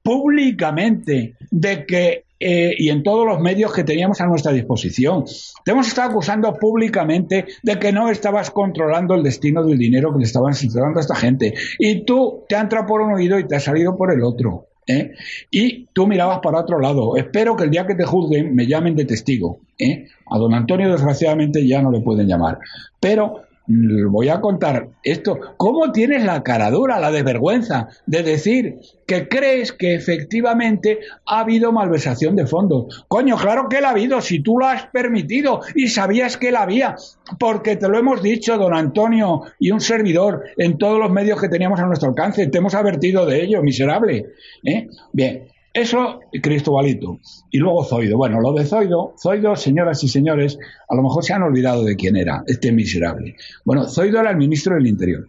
públicamente 0.03 1.37
de 1.51 1.87
que, 1.87 2.25
eh, 2.39 2.75
y 2.77 2.91
en 2.91 3.03
todos 3.03 3.27
los 3.27 3.41
medios 3.41 3.73
que 3.73 3.85
teníamos 3.85 4.21
a 4.21 4.27
nuestra 4.27 4.53
disposición, 4.53 5.25
te 5.65 5.71
hemos 5.71 5.89
estado 5.89 6.11
acusando 6.11 6.53
públicamente 6.55 7.47
de 7.63 7.79
que 7.79 7.93
no 7.93 8.11
estabas 8.11 8.51
controlando 8.51 9.15
el 9.15 9.23
destino 9.23 9.65
del 9.65 9.79
dinero 9.79 10.13
que 10.13 10.19
le 10.19 10.25
estaban 10.25 10.53
dando 10.75 10.99
a 10.99 11.03
esta 11.03 11.15
gente. 11.15 11.55
Y 11.79 12.05
tú 12.05 12.45
te 12.49 12.57
has 12.57 12.65
entrado 12.65 12.87
por 12.87 13.01
un 13.01 13.15
oído 13.15 13.39
y 13.39 13.47
te 13.47 13.57
has 13.57 13.65
salido 13.65 13.97
por 13.97 14.13
el 14.13 14.23
otro. 14.23 14.67
¿Eh? 14.87 15.15
y 15.51 15.87
tú 15.93 16.07
mirabas 16.07 16.41
para 16.41 16.61
otro 16.61 16.79
lado. 16.79 17.17
Espero 17.17 17.57
que 17.57 17.65
el 17.65 17.71
día 17.71 17.87
que 17.87 17.95
te 17.95 18.05
juzguen 18.05 18.55
me 18.55 18.67
llamen 18.67 18.97
de 18.97 19.05
testigo. 19.05 19.61
¿eh? 19.79 20.07
A 20.31 20.39
don 20.39 20.55
Antonio, 20.55 20.91
desgraciadamente, 20.91 21.67
ya 21.67 21.83
no 21.83 21.91
le 21.91 22.01
pueden 22.01 22.27
llamar. 22.27 22.59
Pero 23.01 23.46
voy 23.67 24.29
a 24.29 24.41
contar 24.41 24.89
esto. 25.03 25.39
¿Cómo 25.57 25.93
tienes 25.93 26.25
la 26.25 26.43
caradura, 26.43 27.01
la 27.01 27.11
desvergüenza 27.11 27.89
de 28.07 28.23
decir 28.23 28.79
que 29.07 29.29
crees 29.29 29.73
que 29.73 29.95
efectivamente 29.95 31.01
ha 31.27 31.41
habido 31.41 31.73
malversación 31.73 32.37
de 32.37 32.47
fondos? 32.47 33.05
Coño, 33.09 33.37
claro 33.37 33.69
que 33.69 33.81
la 33.81 33.89
ha 33.89 33.93
habido, 33.93 34.21
si 34.21 34.41
tú 34.41 34.59
lo 34.59 34.67
has 34.67 34.87
permitido 34.87 35.61
y 35.75 35.89
sabías 35.89 36.37
que 36.37 36.53
la 36.53 36.63
había, 36.63 36.97
porque 37.39 37.77
te 37.77 37.89
lo 37.89 37.99
hemos 37.99 38.23
dicho, 38.23 38.57
don 38.57 38.75
Antonio 38.75 39.43
y 39.59 39.71
un 39.71 39.81
servidor, 39.81 40.45
en 40.57 40.79
todos 40.79 40.99
los 40.99 41.11
medios 41.11 41.41
que 41.41 41.49
teníamos 41.49 41.81
a 41.81 41.87
nuestro 41.87 42.09
alcance, 42.09 42.47
te 42.47 42.59
hemos 42.59 42.75
advertido 42.75 43.27
de 43.27 43.43
ello, 43.43 43.63
miserable. 43.63 44.27
¿eh? 44.65 44.89
Bien, 45.13 45.49
eso, 45.77 46.21
Cristobalito. 46.43 47.21
Y 47.51 47.59
luego 47.59 47.85
Zoido. 47.85 48.17
Bueno, 48.17 48.41
lo 48.41 48.55
de 48.55 48.65
Zoido, 48.65 49.15
Zoido, 49.21 49.55
señoras 49.57 50.03
y 50.03 50.09
señores, 50.09 50.59
a 50.89 50.95
lo 50.95 51.03
mejor 51.03 51.23
se 51.23 51.35
han 51.35 51.43
olvidado 51.43 51.85
de 51.85 51.97
quién 51.97 52.17
era, 52.17 52.43
este 52.47 52.73
miserable. 52.73 53.37
Bueno, 53.65 53.87
Zoido 53.87 54.19
era 54.21 54.31
el 54.31 54.39
ministro 54.39 54.75
del 54.75 54.87
Interior. 54.87 55.29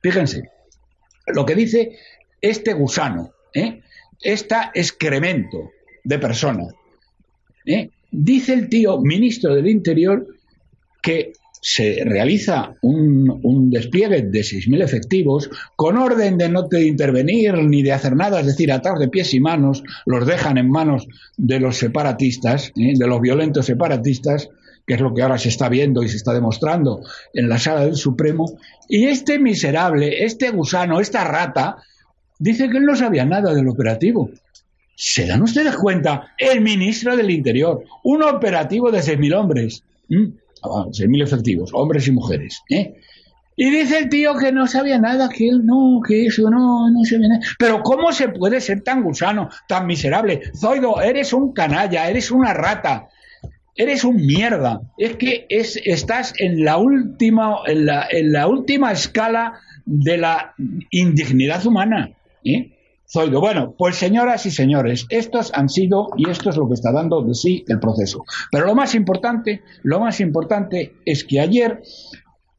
Fíjense, 0.00 0.50
lo 1.26 1.44
que 1.44 1.54
dice 1.54 1.96
este 2.40 2.72
gusano, 2.72 3.32
¿eh? 3.52 3.82
este 4.22 4.56
excremento 4.74 5.70
de 6.02 6.18
persona. 6.18 6.64
¿eh? 7.66 7.90
Dice 8.10 8.54
el 8.54 8.68
tío 8.68 9.00
ministro 9.00 9.54
del 9.54 9.68
Interior 9.68 10.26
se 11.66 12.02
realiza 12.04 12.76
un, 12.82 13.70
despliegue 13.70 14.20
de 14.20 14.40
6.000 14.40 14.82
efectivos 14.82 15.48
con 15.76 15.96
orden 15.96 16.36
de 16.36 16.50
no 16.50 16.68
intervenir 16.78 17.54
ni 17.54 17.82
de 17.82 17.92
hacer 17.92 18.14
nada, 18.14 18.40
es 18.40 18.46
decir, 18.46 18.70
atados 18.70 19.00
de 19.00 19.08
pies 19.08 19.32
y 19.32 19.40
manos, 19.40 19.82
los 20.04 20.26
dejan 20.26 20.58
en 20.58 20.68
manos 20.68 21.08
de 21.38 21.60
los 21.60 21.78
separatistas, 21.78 22.70
¿eh? 22.76 22.92
de 22.98 23.06
los 23.06 23.18
violentos 23.18 23.64
separatistas, 23.64 24.50
que 24.86 24.92
es 24.92 25.00
lo 25.00 25.14
que 25.14 25.22
ahora 25.22 25.38
se 25.38 25.48
está 25.48 25.70
viendo 25.70 26.02
y 26.02 26.10
se 26.10 26.18
está 26.18 26.34
demostrando 26.34 27.00
en 27.32 27.48
la 27.48 27.58
sala 27.58 27.86
del 27.86 27.96
Supremo, 27.96 28.44
y 28.86 29.06
este 29.06 29.38
miserable, 29.38 30.22
este 30.22 30.50
gusano, 30.50 31.00
esta 31.00 31.24
rata, 31.24 31.76
dice 32.38 32.68
que 32.68 32.76
él 32.76 32.84
no 32.84 32.94
sabía 32.94 33.24
nada 33.24 33.54
del 33.54 33.68
operativo. 33.68 34.30
¿Se 34.96 35.26
dan 35.26 35.40
ustedes 35.40 35.76
cuenta? 35.76 36.34
El 36.36 36.60
ministro 36.60 37.16
del 37.16 37.30
Interior, 37.30 37.84
un 38.02 38.22
operativo 38.22 38.90
de 38.90 38.98
6.000 38.98 39.34
hombres. 39.34 39.82
6.000 40.64 41.22
efectivos, 41.22 41.70
hombres 41.72 42.08
y 42.08 42.12
mujeres. 42.12 42.62
¿eh? 42.70 42.94
Y 43.56 43.70
dice 43.70 43.98
el 43.98 44.08
tío 44.08 44.34
que 44.36 44.50
no 44.50 44.66
sabía 44.66 44.98
nada, 44.98 45.28
que 45.28 45.48
él 45.48 45.64
no, 45.64 46.00
que 46.06 46.26
eso 46.26 46.50
no, 46.50 46.90
no 46.90 47.04
sabía 47.04 47.28
nada. 47.28 47.40
Pero 47.58 47.82
¿cómo 47.82 48.12
se 48.12 48.28
puede 48.28 48.60
ser 48.60 48.82
tan 48.82 49.02
gusano, 49.02 49.48
tan 49.68 49.86
miserable? 49.86 50.42
Zoido, 50.56 51.00
eres 51.00 51.32
un 51.32 51.52
canalla, 51.52 52.08
eres 52.08 52.30
una 52.32 52.52
rata, 52.52 53.08
eres 53.76 54.02
un 54.02 54.16
mierda. 54.16 54.80
Es 54.98 55.16
que 55.16 55.46
es, 55.48 55.80
estás 55.84 56.34
en 56.38 56.64
la 56.64 56.78
última, 56.78 57.58
en 57.66 57.86
la, 57.86 58.08
en 58.10 58.32
la 58.32 58.48
última 58.48 58.90
escala 58.90 59.60
de 59.86 60.16
la 60.16 60.54
indignidad 60.90 61.64
humana. 61.64 62.10
¿eh? 62.44 62.73
Zoido. 63.10 63.40
Bueno, 63.40 63.74
pues 63.76 63.96
señoras 63.96 64.46
y 64.46 64.50
señores, 64.50 65.06
estos 65.10 65.52
han 65.54 65.68
sido 65.68 66.08
y 66.16 66.28
esto 66.28 66.50
es 66.50 66.56
lo 66.56 66.68
que 66.68 66.74
está 66.74 66.92
dando 66.92 67.22
de 67.22 67.34
sí 67.34 67.64
el 67.68 67.78
proceso. 67.78 68.24
Pero 68.50 68.66
lo 68.66 68.74
más 68.74 68.94
importante, 68.94 69.62
lo 69.82 70.00
más 70.00 70.20
importante 70.20 70.94
es 71.04 71.24
que 71.24 71.40
ayer 71.40 71.82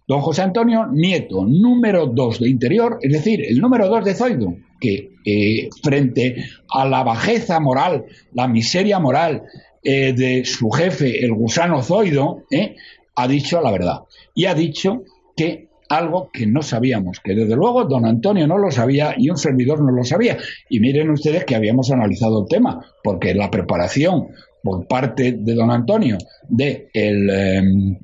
don 0.07 0.21
José 0.21 0.43
Antonio 0.43 0.87
Nieto, 0.87 1.45
número 1.45 2.07
dos 2.07 2.39
de 2.39 2.49
Interior, 2.49 2.99
es 3.01 3.11
decir, 3.11 3.43
el 3.43 3.59
número 3.59 3.87
dos 3.87 4.05
de 4.05 4.13
Zoido, 4.13 4.55
que 4.79 5.11
eh, 5.25 5.69
frente 5.81 6.45
a 6.69 6.85
la 6.85 7.03
bajeza 7.03 7.59
moral, 7.59 8.05
la 8.33 8.47
miseria 8.47 8.99
moral 8.99 9.43
eh, 9.83 10.13
de 10.13 10.45
su 10.45 10.69
jefe, 10.69 11.25
el 11.25 11.33
gusano 11.33 11.81
Zoido, 11.81 12.43
eh, 12.51 12.75
ha 13.15 13.27
dicho 13.27 13.61
la 13.61 13.71
verdad. 13.71 14.01
Y 14.35 14.45
ha 14.45 14.53
dicho 14.53 15.03
que 15.35 15.69
algo 15.89 16.29
que 16.31 16.47
no 16.47 16.61
sabíamos, 16.61 17.19
que 17.19 17.35
desde 17.35 17.55
luego 17.55 17.85
don 17.85 18.05
Antonio 18.05 18.47
no 18.47 18.57
lo 18.57 18.71
sabía 18.71 19.15
y 19.17 19.29
un 19.29 19.37
servidor 19.37 19.81
no 19.81 19.91
lo 19.91 20.03
sabía. 20.03 20.37
Y 20.69 20.79
miren 20.79 21.09
ustedes 21.09 21.45
que 21.45 21.55
habíamos 21.55 21.91
analizado 21.91 22.41
el 22.41 22.47
tema, 22.47 22.85
porque 23.03 23.33
la 23.33 23.51
preparación 23.51 24.27
por 24.63 24.87
parte 24.87 25.33
de 25.33 25.53
don 25.53 25.69
Antonio 25.69 26.17
de, 26.49 26.89
el, 26.93 27.29
em, 27.29 27.97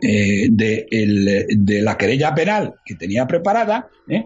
eh, 0.00 0.48
de, 0.50 1.82
la 1.82 1.98
querella 1.98 2.34
penal 2.34 2.74
que 2.84 2.94
tenía 2.94 3.26
preparada, 3.26 3.88
¿eh? 4.08 4.24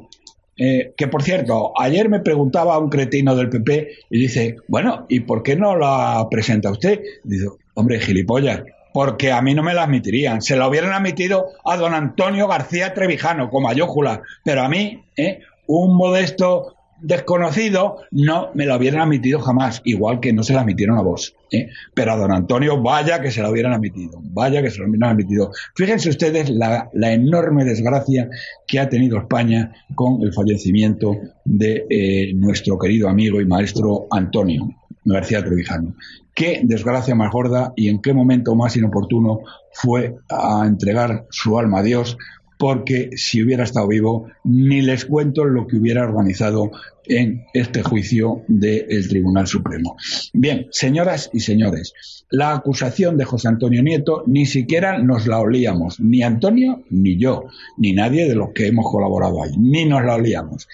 Eh, 0.59 0.93
que 0.97 1.09
por 1.09 1.23
cierto, 1.23 1.73
ayer 1.79 2.09
me 2.09 2.21
preguntaba 2.21 2.79
un 2.79 2.89
cretino 2.89 3.37
del 3.37 3.51
PP 3.51 3.89
y 4.11 4.19
dice, 4.19 4.57
bueno, 4.69 5.05
¿y 5.09 5.21
por 5.21 5.43
qué 5.43 5.55
no 5.55 5.77
la 5.77 6.27
presenta 6.31 6.71
usted? 6.71 7.01
Dice, 7.25 7.49
hombre, 7.75 8.01
gilipollas, 8.01 8.63
porque 8.97 9.31
a 9.31 9.43
mí 9.43 9.55
no 9.55 9.63
me 9.63 9.75
la 9.75 9.83
admitirían. 9.83 10.41
Se 10.41 10.57
la 10.57 10.67
hubieran 10.67 10.95
admitido 10.95 11.49
a 11.67 11.77
don 11.77 11.93
Antonio 11.93 12.49
García 12.49 12.95
Trevijano 12.95 13.51
como 13.51 13.69
a 13.69 13.75
Yójula, 13.75 14.23
pero 14.43 14.63
a 14.63 14.71
mí, 14.71 15.05
¿eh? 15.19 15.41
un 15.67 15.95
modesto 15.99 16.77
desconocido, 17.03 17.99
no 18.11 18.53
me 18.55 18.65
la 18.65 18.79
hubieran 18.79 19.03
admitido 19.03 19.39
jamás, 19.41 19.83
igual 19.85 20.21
que 20.21 20.33
no 20.33 20.43
se 20.43 20.55
la 20.55 20.63
admitieron 20.63 20.97
a 20.97 21.03
vos. 21.03 21.35
¿eh? 21.53 21.69
Pero 21.93 22.13
a 22.13 22.17
don 22.17 22.33
Antonio, 22.33 22.81
vaya 22.81 23.21
que 23.21 23.31
se 23.31 23.43
la 23.43 23.51
hubieran 23.51 23.75
admitido, 23.75 24.19
vaya 24.33 24.63
que 24.63 24.71
se 24.71 24.79
la 24.79 24.89
hubieran 24.89 25.11
admitido. 25.11 25.51
Fíjense 25.75 26.09
ustedes 26.09 26.49
la, 26.49 26.89
enorme 26.95 27.67
desgracia 27.67 28.31
que 28.67 28.81
ha 28.81 28.89
tenido 28.89 29.19
España 29.19 29.75
con 29.95 30.23
el 30.23 30.33
fallecimiento 30.33 31.19
de 31.45 31.85
eh, 31.91 32.33
nuestro 32.33 32.79
querido 32.79 33.11
amigo 33.11 33.43
y 33.43 33.45
maestro 33.45 34.07
Antonio 34.11 34.67
García 35.05 35.45
Trevijano 35.45 35.95
qué 36.37 36.61
desgracia 36.63 37.15
más 37.17 37.33
gorda 37.33 37.73
y 37.75 37.89
en 37.89 38.01
qué 38.01 38.13
momento 38.13 38.55
más 38.55 38.77
inoportuno 38.77 39.41
fue 39.73 40.15
a 40.29 40.65
entregar 40.67 41.27
su 41.31 41.59
alma 41.59 41.79
a 41.81 41.83
Dios, 41.83 42.19
porque 42.59 43.11
si 43.17 43.43
hubiera 43.43 43.65
estado 43.65 43.89
vivo, 43.89 44.29
ni 44.45 44.83
les 44.83 45.07
cuento 45.07 45.45
lo 45.45 45.67
que 45.67 45.77
hubiera 45.77 46.05
organizado 46.05 46.71
en 47.07 47.45
este 47.55 47.83
juicio 47.83 48.43
del 48.49 49.09
Tribunal 49.09 49.47
Supremo. 49.47 49.97
Bien, 50.35 50.67
señoras 50.71 51.31
y 51.33 51.41
señores, 51.41 51.95
la 52.31 52.53
acusación 52.53 53.17
de 53.17 53.25
José 53.25 53.49
Antonio 53.49 53.83
Nieto 53.83 54.23
ni 54.27 54.45
siquiera 54.45 54.99
nos 54.99 55.27
la 55.27 55.39
olíamos, 55.39 56.01
ni 56.01 56.23
Antonio 56.23 56.83
ni 56.91 57.19
yo, 57.19 57.45
ni 57.79 57.95
nadie 57.95 58.29
de 58.29 58.35
los 58.35 58.51
que 58.55 58.67
hemos 58.67 58.91
colaborado 58.91 59.43
ahí, 59.43 59.57
ni 59.59 59.87
nos 59.87 60.05
la 60.05 60.17
olíamos. 60.17 60.69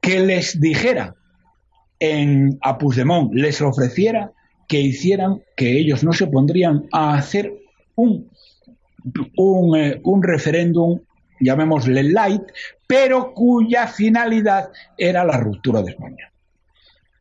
Que 0.00 0.20
les 0.20 0.60
dijera 0.60 1.14
en 2.00 2.58
a 2.60 2.76
les 3.32 3.62
ofreciera 3.62 4.32
que 4.66 4.80
hicieran 4.80 5.42
que 5.56 5.78
ellos 5.78 6.04
no 6.04 6.12
se 6.12 6.26
pondrían 6.26 6.86
a 6.92 7.14
hacer 7.14 7.52
un, 7.94 8.30
un, 9.36 9.76
eh, 9.76 10.00
un 10.04 10.22
referéndum, 10.22 11.00
llamémosle 11.40 12.02
light, 12.02 12.42
pero 12.86 13.32
cuya 13.34 13.86
finalidad 13.86 14.70
era 14.96 15.24
la 15.24 15.38
ruptura 15.38 15.82
de 15.82 15.90
España. 15.90 16.32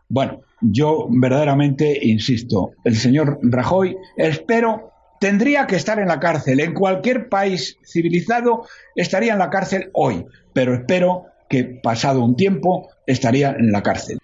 Bueno, 0.08 0.42
yo 0.62 1.08
verdaderamente 1.10 2.00
insisto, 2.02 2.72
el 2.84 2.96
señor 2.96 3.40
Rajoy, 3.42 3.96
espero, 4.18 4.92
tendría 5.20 5.68
que 5.68 5.76
estar 5.76 6.00
en 6.00 6.08
la 6.08 6.20
cárcel. 6.20 6.60
En 6.60 6.74
cualquier 6.74 7.30
país 7.30 7.78
civilizado 7.84 8.68
estaría 8.96 9.34
en 9.34 9.40
la 9.40 9.50
cárcel 9.50 9.90
hoy, 9.94 10.26
pero 10.54 10.74
espero 10.74 11.26
que 11.50 11.64
pasado 11.64 12.24
un 12.24 12.36
tiempo 12.36 12.90
estaría 13.06 13.52
en 13.52 13.72
la 13.72 13.84
cárcel. 13.84 14.20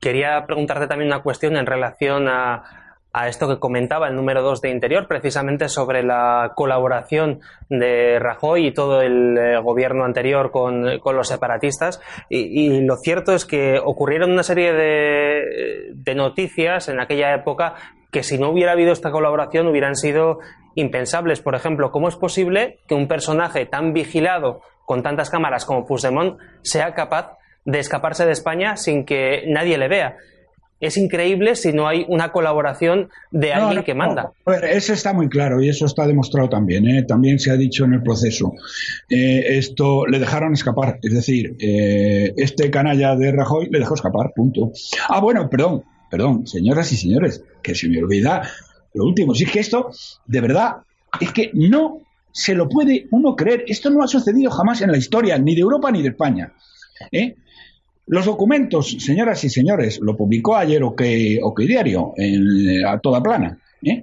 Quería 0.00 0.44
preguntarte 0.46 0.86
también 0.86 1.10
una 1.12 1.22
cuestión 1.22 1.56
en 1.56 1.66
relación 1.66 2.26
a, 2.28 2.62
esto 3.26 3.48
que 3.48 3.58
comentaba 3.58 4.06
el 4.06 4.14
número 4.14 4.42
2 4.42 4.60
de 4.60 4.70
Interior, 4.70 5.08
precisamente 5.08 5.68
sobre 5.68 6.04
la 6.04 6.52
colaboración 6.54 7.40
de 7.68 8.18
Rajoy 8.20 8.68
y 8.68 8.72
todo 8.72 9.02
el 9.02 9.36
eh, 9.36 9.58
gobierno 9.60 10.04
anterior 10.04 10.52
con, 10.52 10.84
los 10.84 11.28
separatistas. 11.28 12.00
Y, 12.28 12.80
lo 12.82 12.96
cierto 12.96 13.32
es 13.32 13.44
que 13.44 13.80
ocurrieron 13.84 14.30
una 14.30 14.44
serie 14.44 14.72
de, 14.72 15.90
de, 15.94 16.14
noticias 16.14 16.88
en 16.88 17.00
aquella 17.00 17.34
época 17.34 17.74
que 18.12 18.22
si 18.22 18.38
no 18.38 18.50
hubiera 18.50 18.72
habido 18.72 18.92
esta 18.92 19.10
colaboración 19.10 19.66
hubieran 19.66 19.96
sido 19.96 20.38
impensables. 20.76 21.40
Por 21.40 21.56
ejemplo, 21.56 21.90
¿cómo 21.90 22.08
es 22.08 22.16
posible 22.16 22.78
que 22.86 22.94
un 22.94 23.08
personaje 23.08 23.66
tan 23.66 23.92
vigilado 23.92 24.60
con 24.86 25.02
tantas 25.02 25.28
cámaras 25.28 25.64
como 25.64 25.84
Puigdemont 25.84 26.38
sea 26.62 26.94
capaz 26.94 27.37
de 27.68 27.80
escaparse 27.80 28.24
de 28.24 28.32
España 28.32 28.76
sin 28.78 29.04
que 29.04 29.44
nadie 29.46 29.76
le 29.76 29.88
vea. 29.88 30.16
Es 30.80 30.96
increíble 30.96 31.54
si 31.54 31.72
no 31.72 31.86
hay 31.86 32.06
una 32.08 32.32
colaboración 32.32 33.10
de 33.30 33.52
alguien 33.52 33.82
que 33.82 33.94
manda. 33.94 34.32
A 34.46 34.50
ver, 34.50 34.64
eso 34.64 34.92
está 34.92 35.12
muy 35.12 35.28
claro 35.28 35.60
y 35.60 35.68
eso 35.68 35.84
está 35.84 36.06
demostrado 36.06 36.48
también. 36.48 36.86
¿eh? 36.86 37.02
También 37.02 37.38
se 37.38 37.50
ha 37.50 37.56
dicho 37.56 37.84
en 37.84 37.94
el 37.94 38.02
proceso. 38.02 38.52
Eh, 39.10 39.58
esto 39.58 40.06
le 40.06 40.18
dejaron 40.18 40.54
escapar. 40.54 40.98
Es 41.02 41.12
decir, 41.12 41.56
eh, 41.58 42.32
este 42.36 42.70
canalla 42.70 43.16
de 43.16 43.32
Rajoy 43.32 43.68
le 43.70 43.80
dejó 43.80 43.94
escapar, 43.94 44.32
punto. 44.34 44.72
Ah, 45.08 45.20
bueno, 45.20 45.50
perdón, 45.50 45.82
perdón, 46.10 46.46
señoras 46.46 46.90
y 46.92 46.96
señores, 46.96 47.42
que 47.60 47.74
se 47.74 47.88
me 47.88 47.98
olvida 47.98 48.48
lo 48.94 49.04
último. 49.04 49.34
Si 49.34 49.44
es 49.44 49.50
que 49.50 49.60
esto, 49.60 49.90
de 50.26 50.40
verdad, 50.40 50.76
es 51.20 51.32
que 51.32 51.50
no 51.52 52.00
se 52.32 52.54
lo 52.54 52.68
puede 52.68 53.08
uno 53.10 53.34
creer. 53.34 53.64
Esto 53.66 53.90
no 53.90 54.02
ha 54.02 54.06
sucedido 54.06 54.50
jamás 54.52 54.80
en 54.80 54.92
la 54.92 54.96
historia, 54.96 55.36
ni 55.38 55.54
de 55.54 55.60
Europa 55.60 55.90
ni 55.90 56.02
de 56.02 56.10
España. 56.10 56.52
¿eh? 57.12 57.36
Los 58.08 58.24
documentos, 58.24 58.96
señoras 59.00 59.44
y 59.44 59.50
señores, 59.50 60.00
lo 60.00 60.16
publicó 60.16 60.56
ayer 60.56 60.82
OK, 60.82 61.02
Diario 61.58 62.14
en, 62.16 62.86
a 62.86 62.98
toda 63.00 63.22
plana. 63.22 63.58
¿eh? 63.82 64.02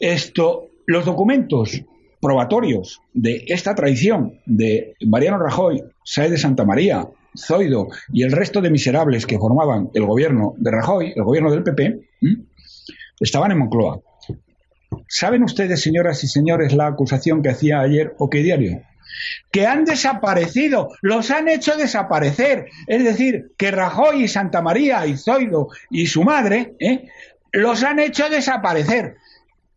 Esto, 0.00 0.70
los 0.86 1.04
documentos 1.04 1.82
probatorios 2.22 3.02
de 3.12 3.44
esta 3.48 3.74
traición 3.74 4.40
de 4.46 4.94
Mariano 5.06 5.38
Rajoy, 5.38 5.82
Saez 6.02 6.30
de 6.30 6.38
Santa 6.38 6.64
María, 6.64 7.06
Zoido 7.36 7.88
y 8.12 8.22
el 8.22 8.32
resto 8.32 8.62
de 8.62 8.70
miserables 8.70 9.26
que 9.26 9.38
formaban 9.38 9.90
el 9.92 10.06
gobierno 10.06 10.54
de 10.56 10.70
Rajoy, 10.70 11.12
el 11.14 11.24
gobierno 11.24 11.50
del 11.50 11.64
PP, 11.64 12.00
estaban 13.20 13.52
en 13.52 13.58
Moncloa. 13.58 14.00
¿Saben 15.06 15.42
ustedes, 15.42 15.82
señoras 15.82 16.24
y 16.24 16.28
señores, 16.28 16.72
la 16.72 16.86
acusación 16.86 17.42
que 17.42 17.50
hacía 17.50 17.80
ayer 17.80 18.14
OK 18.18 18.36
Diario? 18.36 18.80
Que 19.50 19.66
han 19.66 19.84
desaparecido, 19.84 20.88
los 21.02 21.30
han 21.30 21.48
hecho 21.48 21.76
desaparecer. 21.76 22.66
Es 22.86 23.04
decir, 23.04 23.52
que 23.56 23.70
Rajoy 23.70 24.24
y 24.24 24.28
Santa 24.28 24.62
María 24.62 25.06
y 25.06 25.16
Zoido 25.16 25.68
y 25.90 26.06
su 26.06 26.24
madre 26.24 26.74
¿eh? 26.78 27.08
los 27.52 27.82
han 27.82 28.00
hecho 28.00 28.28
desaparecer. 28.28 29.16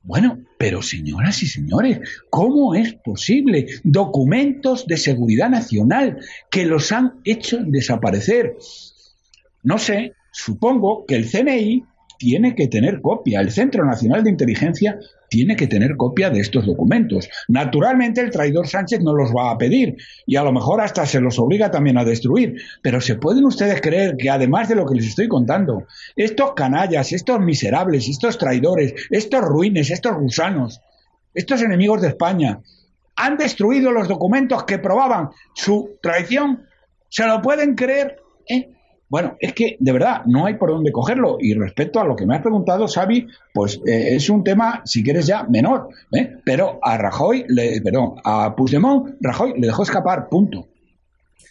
Bueno, 0.03 0.39
pero 0.57 0.81
señoras 0.81 1.43
y 1.43 1.47
señores, 1.47 1.99
¿cómo 2.29 2.75
es 2.75 2.93
posible? 2.93 3.67
Documentos 3.83 4.87
de 4.87 4.95
seguridad 4.95 5.49
nacional 5.49 6.19
que 6.49 6.65
los 6.65 6.93
han 6.93 7.19
hecho 7.25 7.57
desaparecer. 7.65 8.55
No 9.63 9.77
sé, 9.77 10.13
supongo 10.31 11.05
que 11.05 11.15
el 11.15 11.29
CNI 11.29 11.83
tiene 12.17 12.55
que 12.55 12.67
tener 12.67 13.01
copia. 13.01 13.41
El 13.41 13.51
Centro 13.51 13.85
Nacional 13.85 14.23
de 14.23 14.31
Inteligencia 14.31 14.99
tiene 15.29 15.55
que 15.55 15.67
tener 15.67 15.95
copia 15.97 16.29
de 16.29 16.39
estos 16.39 16.65
documentos. 16.65 17.29
Naturalmente 17.47 18.21
el 18.21 18.31
traidor 18.31 18.67
Sánchez 18.67 19.01
no 19.01 19.13
los 19.13 19.31
va 19.31 19.51
a 19.51 19.57
pedir 19.57 19.95
y 20.25 20.35
a 20.35 20.43
lo 20.43 20.51
mejor 20.51 20.81
hasta 20.81 21.05
se 21.05 21.19
los 21.19 21.39
obliga 21.39 21.71
también 21.71 21.97
a 21.97 22.05
destruir. 22.05 22.55
Pero 22.81 23.01
¿se 23.01 23.15
pueden 23.15 23.45
ustedes 23.45 23.81
creer 23.81 24.15
que 24.17 24.29
además 24.29 24.69
de 24.69 24.75
lo 24.75 24.85
que 24.85 24.95
les 24.95 25.07
estoy 25.07 25.27
contando, 25.27 25.85
estos 26.15 26.53
canallas, 26.53 27.11
estos 27.11 27.39
miserables, 27.39 28.07
estos 28.07 28.37
traidores, 28.37 28.93
estos 29.09 29.41
ruines, 29.41 29.91
estos 29.91 30.15
gusanos, 30.15 30.81
estos 31.33 31.61
enemigos 31.61 32.01
de 32.01 32.09
España, 32.09 32.61
han 33.15 33.37
destruido 33.37 33.91
los 33.91 34.07
documentos 34.07 34.63
que 34.63 34.79
probaban 34.79 35.29
su 35.53 35.97
traición? 36.01 36.63
¿Se 37.09 37.25
lo 37.25 37.41
pueden 37.41 37.75
creer? 37.75 38.17
¿Eh? 38.49 38.76
Bueno, 39.09 39.37
es 39.39 39.53
que 39.53 39.77
de 39.79 39.91
verdad 39.91 40.23
no 40.25 40.45
hay 40.45 40.55
por 40.55 40.69
dónde 40.69 40.91
cogerlo. 40.91 41.37
Y 41.39 41.53
respecto 41.53 41.99
a 41.99 42.05
lo 42.05 42.15
que 42.15 42.25
me 42.25 42.35
has 42.35 42.41
preguntado, 42.41 42.87
Xavi, 42.87 43.27
pues 43.53 43.79
eh, 43.85 44.15
es 44.15 44.29
un 44.29 44.43
tema, 44.43 44.81
si 44.85 45.03
quieres 45.03 45.25
ya, 45.25 45.43
menor. 45.43 45.89
¿eh? 46.11 46.37
Pero 46.43 46.79
a 46.81 46.97
Rajoy, 46.97 47.45
le, 47.47 47.81
perdón, 47.81 48.15
a 48.23 48.55
Puigdemont, 48.55 49.15
Rajoy 49.21 49.53
le 49.57 49.67
dejó 49.67 49.83
escapar, 49.83 50.27
punto. 50.29 50.67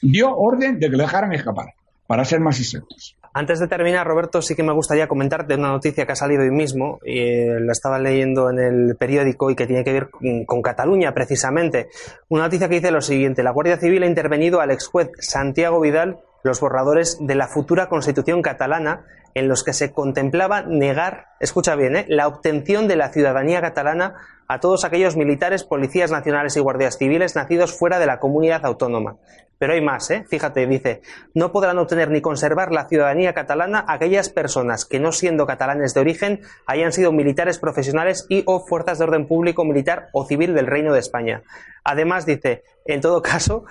Dio 0.03 0.37
orden 0.37 0.79
de 0.79 0.91
que 0.91 0.97
le 0.97 1.03
dejaran 1.05 1.33
escapar, 1.33 1.75
para 2.07 2.25
ser 2.25 2.41
más 2.41 2.61
exactos. 2.61 3.17
Antes 3.33 3.59
de 3.61 3.69
terminar, 3.69 4.07
Roberto, 4.07 4.41
sí 4.41 4.55
que 4.55 4.63
me 4.63 4.73
gustaría 4.73 5.09
comentarte 5.09 5.57
una 5.57 5.69
noticia 5.69 6.07
que 6.07 6.13
ha 6.13 6.17
salido 6.17 6.43
hoy 6.43 6.51
mismo, 6.51 7.01
y 7.05 7.19
eh, 7.19 7.61
la 7.61 7.73
estaba 7.73 7.99
leyendo 7.99 8.49
en 8.49 8.59
el 8.59 8.97
periódico 8.97 9.51
y 9.51 9.55
que 9.55 9.67
tiene 9.67 9.85
que 9.85 9.93
ver 9.93 10.09
con, 10.47 10.63
Cataluña, 10.63 11.13
precisamente. 11.13 11.89
Una 12.31 12.45
noticia 12.45 12.69
que 12.69 12.77
dice 12.77 12.91
lo 12.91 13.03
siguiente: 13.03 13.43
la 13.43 13.51
Guardia 13.51 13.77
Civil 13.77 14.03
ha 14.05 14.07
intervenido 14.07 14.63
al 14.63 14.71
ex 14.71 14.87
juez 14.87 15.11
Santiago 15.19 15.81
Vidal 15.81 16.19
los 16.47 16.61
borradores 16.61 17.19
de 17.21 17.35
la 17.35 17.49
futura 17.49 17.89
constitución 17.89 18.41
catalana 18.41 19.05
en 19.35 19.49
los 19.49 19.63
que 19.65 19.75
se 19.75 19.93
contemplaba 19.93 20.63
negar, 20.63 21.27
escucha 21.41 21.77
bien, 21.77 21.97
¿eh? 21.97 22.07
la 22.09 22.27
obtención 22.27 22.89
de 22.89 22.97
la 22.97 23.13
ciudadanía 23.13 23.61
catalana 23.61 24.15
a 24.49 24.61
todos 24.61 24.85
aquellos 24.85 25.17
militares, 25.17 25.65
policías 25.65 26.11
nacionales 26.11 26.57
y 26.57 26.61
guardias 26.61 26.97
civiles 26.97 27.37
nacidos 27.37 27.77
fuera 27.77 27.99
de 27.99 28.07
la 28.07 28.19
comunidad 28.19 28.65
autónoma. 28.65 29.17
Pero 29.59 29.73
hay 29.73 29.81
más, 29.81 30.11
¿eh? 30.11 30.25
fíjate, 30.29 30.67
dice, 30.67 31.03
no 31.35 31.51
podrán 31.51 31.79
obtener 31.79 32.11
ni 32.11 32.21
conservar 32.21 32.73
la 32.73 32.89
ciudadanía 32.89 33.35
catalana 33.35 33.85
aquellas 33.89 34.31
personas 34.31 34.85
que, 34.85 35.01
no 35.01 35.13
siendo 35.13 35.47
catalanes 35.47 35.93
de 35.95 36.01
origen, 36.01 36.41
hayan 36.67 36.93
sido 36.93 37.13
militares 37.13 37.59
profesionales 37.59 38.27
y 38.29 38.43
o 38.47 38.67
fuerzas 38.67 38.99
de 38.99 39.05
orden 39.05 39.27
público, 39.27 39.65
militar 39.65 40.09
o 40.13 40.27
civil 40.27 40.55
del 40.55 40.67
Reino 40.67 40.93
de 40.93 41.01
España. 41.01 41.43
Además, 41.85 42.25
dice, 42.27 42.65
en 42.85 43.01
todo 43.01 43.23
caso, 43.23 43.65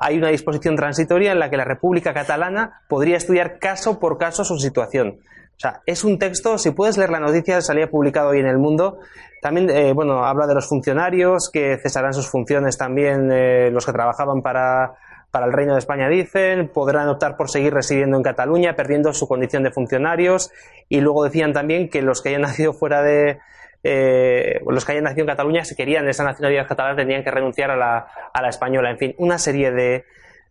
hay 0.00 0.16
una 0.16 0.28
disposición 0.28 0.76
transitoria 0.76 1.30
en 1.30 1.38
la 1.38 1.50
que 1.50 1.58
la 1.58 1.64
República 1.64 2.14
Catalana 2.14 2.80
podría 2.88 3.18
estudiar 3.18 3.58
caso 3.58 4.00
por 4.00 4.16
caso 4.16 4.44
su 4.44 4.58
situación. 4.58 5.18
O 5.20 5.60
sea, 5.60 5.82
es 5.84 6.04
un 6.04 6.18
texto, 6.18 6.56
si 6.56 6.70
puedes 6.70 6.96
leer 6.96 7.10
la 7.10 7.20
noticia, 7.20 7.60
salía 7.60 7.90
publicado 7.90 8.30
hoy 8.30 8.40
en 8.40 8.46
El 8.46 8.56
Mundo. 8.56 8.98
También, 9.42 9.68
eh, 9.68 9.92
bueno, 9.92 10.24
habla 10.24 10.46
de 10.46 10.54
los 10.54 10.66
funcionarios 10.66 11.50
que 11.52 11.76
cesarán 11.82 12.14
sus 12.14 12.30
funciones 12.30 12.78
también, 12.78 13.30
eh, 13.30 13.70
los 13.70 13.84
que 13.84 13.92
trabajaban 13.92 14.40
para, 14.40 14.94
para 15.30 15.44
el 15.44 15.52
Reino 15.52 15.74
de 15.74 15.80
España, 15.80 16.08
dicen, 16.08 16.70
podrán 16.72 17.06
optar 17.10 17.36
por 17.36 17.50
seguir 17.50 17.74
residiendo 17.74 18.16
en 18.16 18.22
Cataluña, 18.22 18.76
perdiendo 18.76 19.12
su 19.12 19.28
condición 19.28 19.64
de 19.64 19.70
funcionarios. 19.70 20.50
Y 20.88 21.02
luego 21.02 21.24
decían 21.24 21.52
también 21.52 21.90
que 21.90 22.00
los 22.00 22.22
que 22.22 22.30
hayan 22.30 22.40
nacido 22.48 22.72
fuera 22.72 23.02
de, 23.02 23.38
eh, 23.82 24.60
los 24.68 24.84
que 24.84 24.92
hayan 24.92 25.04
nacido 25.04 25.22
en 25.22 25.28
Cataluña, 25.28 25.64
si 25.64 25.74
querían 25.74 26.08
esa 26.08 26.24
nacionalidad 26.24 26.66
catalana, 26.66 26.96
tenían 26.96 27.24
que 27.24 27.30
renunciar 27.30 27.70
a 27.70 27.76
la, 27.76 28.06
a 28.32 28.42
la 28.42 28.48
española. 28.48 28.90
En 28.90 28.98
fin, 28.98 29.14
una 29.18 29.38
serie 29.38 29.70
de, 29.72 30.04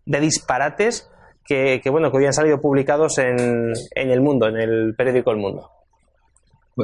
de 0.06 0.20
disparates 0.20 1.10
que, 1.46 1.82
bueno, 1.89 2.12
que 2.12 2.18
habían 2.18 2.34
salido 2.34 2.62
publicados 2.62 3.18
en, 3.18 3.74
en 3.96 4.12
El 4.12 4.22
Mundo, 4.22 4.48
en 4.48 4.58
el 4.58 4.94
periódico 4.96 5.32
El 5.32 5.38
Mundo. 5.38 5.72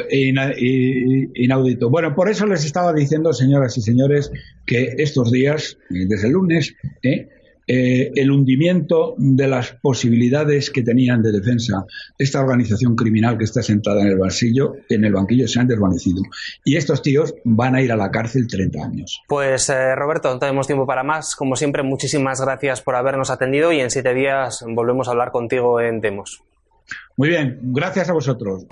Inaudito. 0.10 1.90
Bueno, 1.90 2.14
por 2.16 2.30
eso 2.30 2.46
les 2.48 2.66
estaba 2.66 2.92
diciendo, 2.92 3.32
señoras 3.32 3.78
y 3.78 3.82
señores, 3.82 4.32
que 4.66 4.96
estos 4.98 5.32
días, 5.32 5.78
desde 5.90 6.28
el 6.28 6.34
lunes, 6.34 6.76
¿eh? 7.04 7.30
Eh, 7.68 8.12
el 8.16 8.32
hundimiento 8.32 9.16
de 9.18 9.48
las 9.48 9.72
posibilidades 9.82 10.70
que 10.70 10.84
tenían 10.84 11.24
de 11.24 11.32
defensa 11.32 11.86
esta 12.18 12.42
organización 12.42 12.96
criminal 12.96 13.38
que 13.38 13.46
está 13.46 13.64
sentada 13.64 14.02
en 14.02 14.08
el 14.08 14.18
banquillo, 14.18 14.76
en 14.90 15.04
el 15.06 15.14
banquillo 15.14 15.48
se 15.48 15.60
han 15.60 15.68
desvanecido. 15.68 16.22
Y 16.64 16.76
estos 16.76 17.02
tíos 17.02 17.34
van 17.44 17.76
a 17.76 17.82
ir 17.82 17.92
a 17.92 17.96
la 17.96 18.12
cárcel 18.12 18.48
30 18.48 18.84
años. 18.84 19.22
Pues 19.28 19.70
eh, 19.70 19.96
Roberto, 19.96 20.32
no 20.32 20.40
tenemos 20.40 20.68
tiempo 20.68 20.86
para 20.86 21.04
más. 21.04 21.36
Como 21.36 21.56
siempre, 21.56 21.84
muchísimas 21.84 22.40
gracias 22.42 22.82
por 22.82 22.96
habernos 22.96 23.30
atendido 23.30 23.72
y 23.72 23.80
en 23.80 23.90
siete 23.90 24.14
días 24.14 24.64
volvemos 24.68 25.08
a 25.08 25.12
hablar 25.12 25.32
contigo 25.32 25.80
en 25.82 26.02
Demos. 26.02 26.44
Muy 27.18 27.30
bien, 27.30 27.60
gracias 27.62 28.10
a 28.10 28.14
vosotros. 28.14 28.66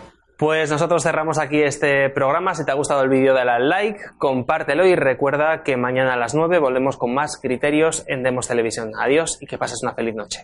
Pues 0.43 0.69
nosotros 0.69 1.03
cerramos 1.03 1.39
aquí 1.39 1.61
este 1.61 2.09
programa. 2.09 2.53
Si 2.53 2.65
te 2.65 2.71
ha 2.71 2.75
gustado 2.75 3.01
el 3.01 3.07
vídeo, 3.07 3.33
dale 3.33 3.51
al 3.51 3.69
like, 3.69 4.01
compártelo 4.17 4.85
y 4.85 4.93
recuerda 4.93 5.63
que 5.63 5.77
mañana 5.77 6.15
a 6.15 6.17
las 6.17 6.35
9 6.35 6.59
volvemos 6.59 6.97
con 6.97 7.13
más 7.13 7.39
criterios 7.41 8.03
en 8.07 8.23
Demos 8.23 8.49
Televisión. 8.49 8.91
Adiós 8.99 9.37
y 9.39 9.45
que 9.45 9.57
pases 9.57 9.81
una 9.83 9.93
feliz 9.93 10.15
noche. 10.15 10.43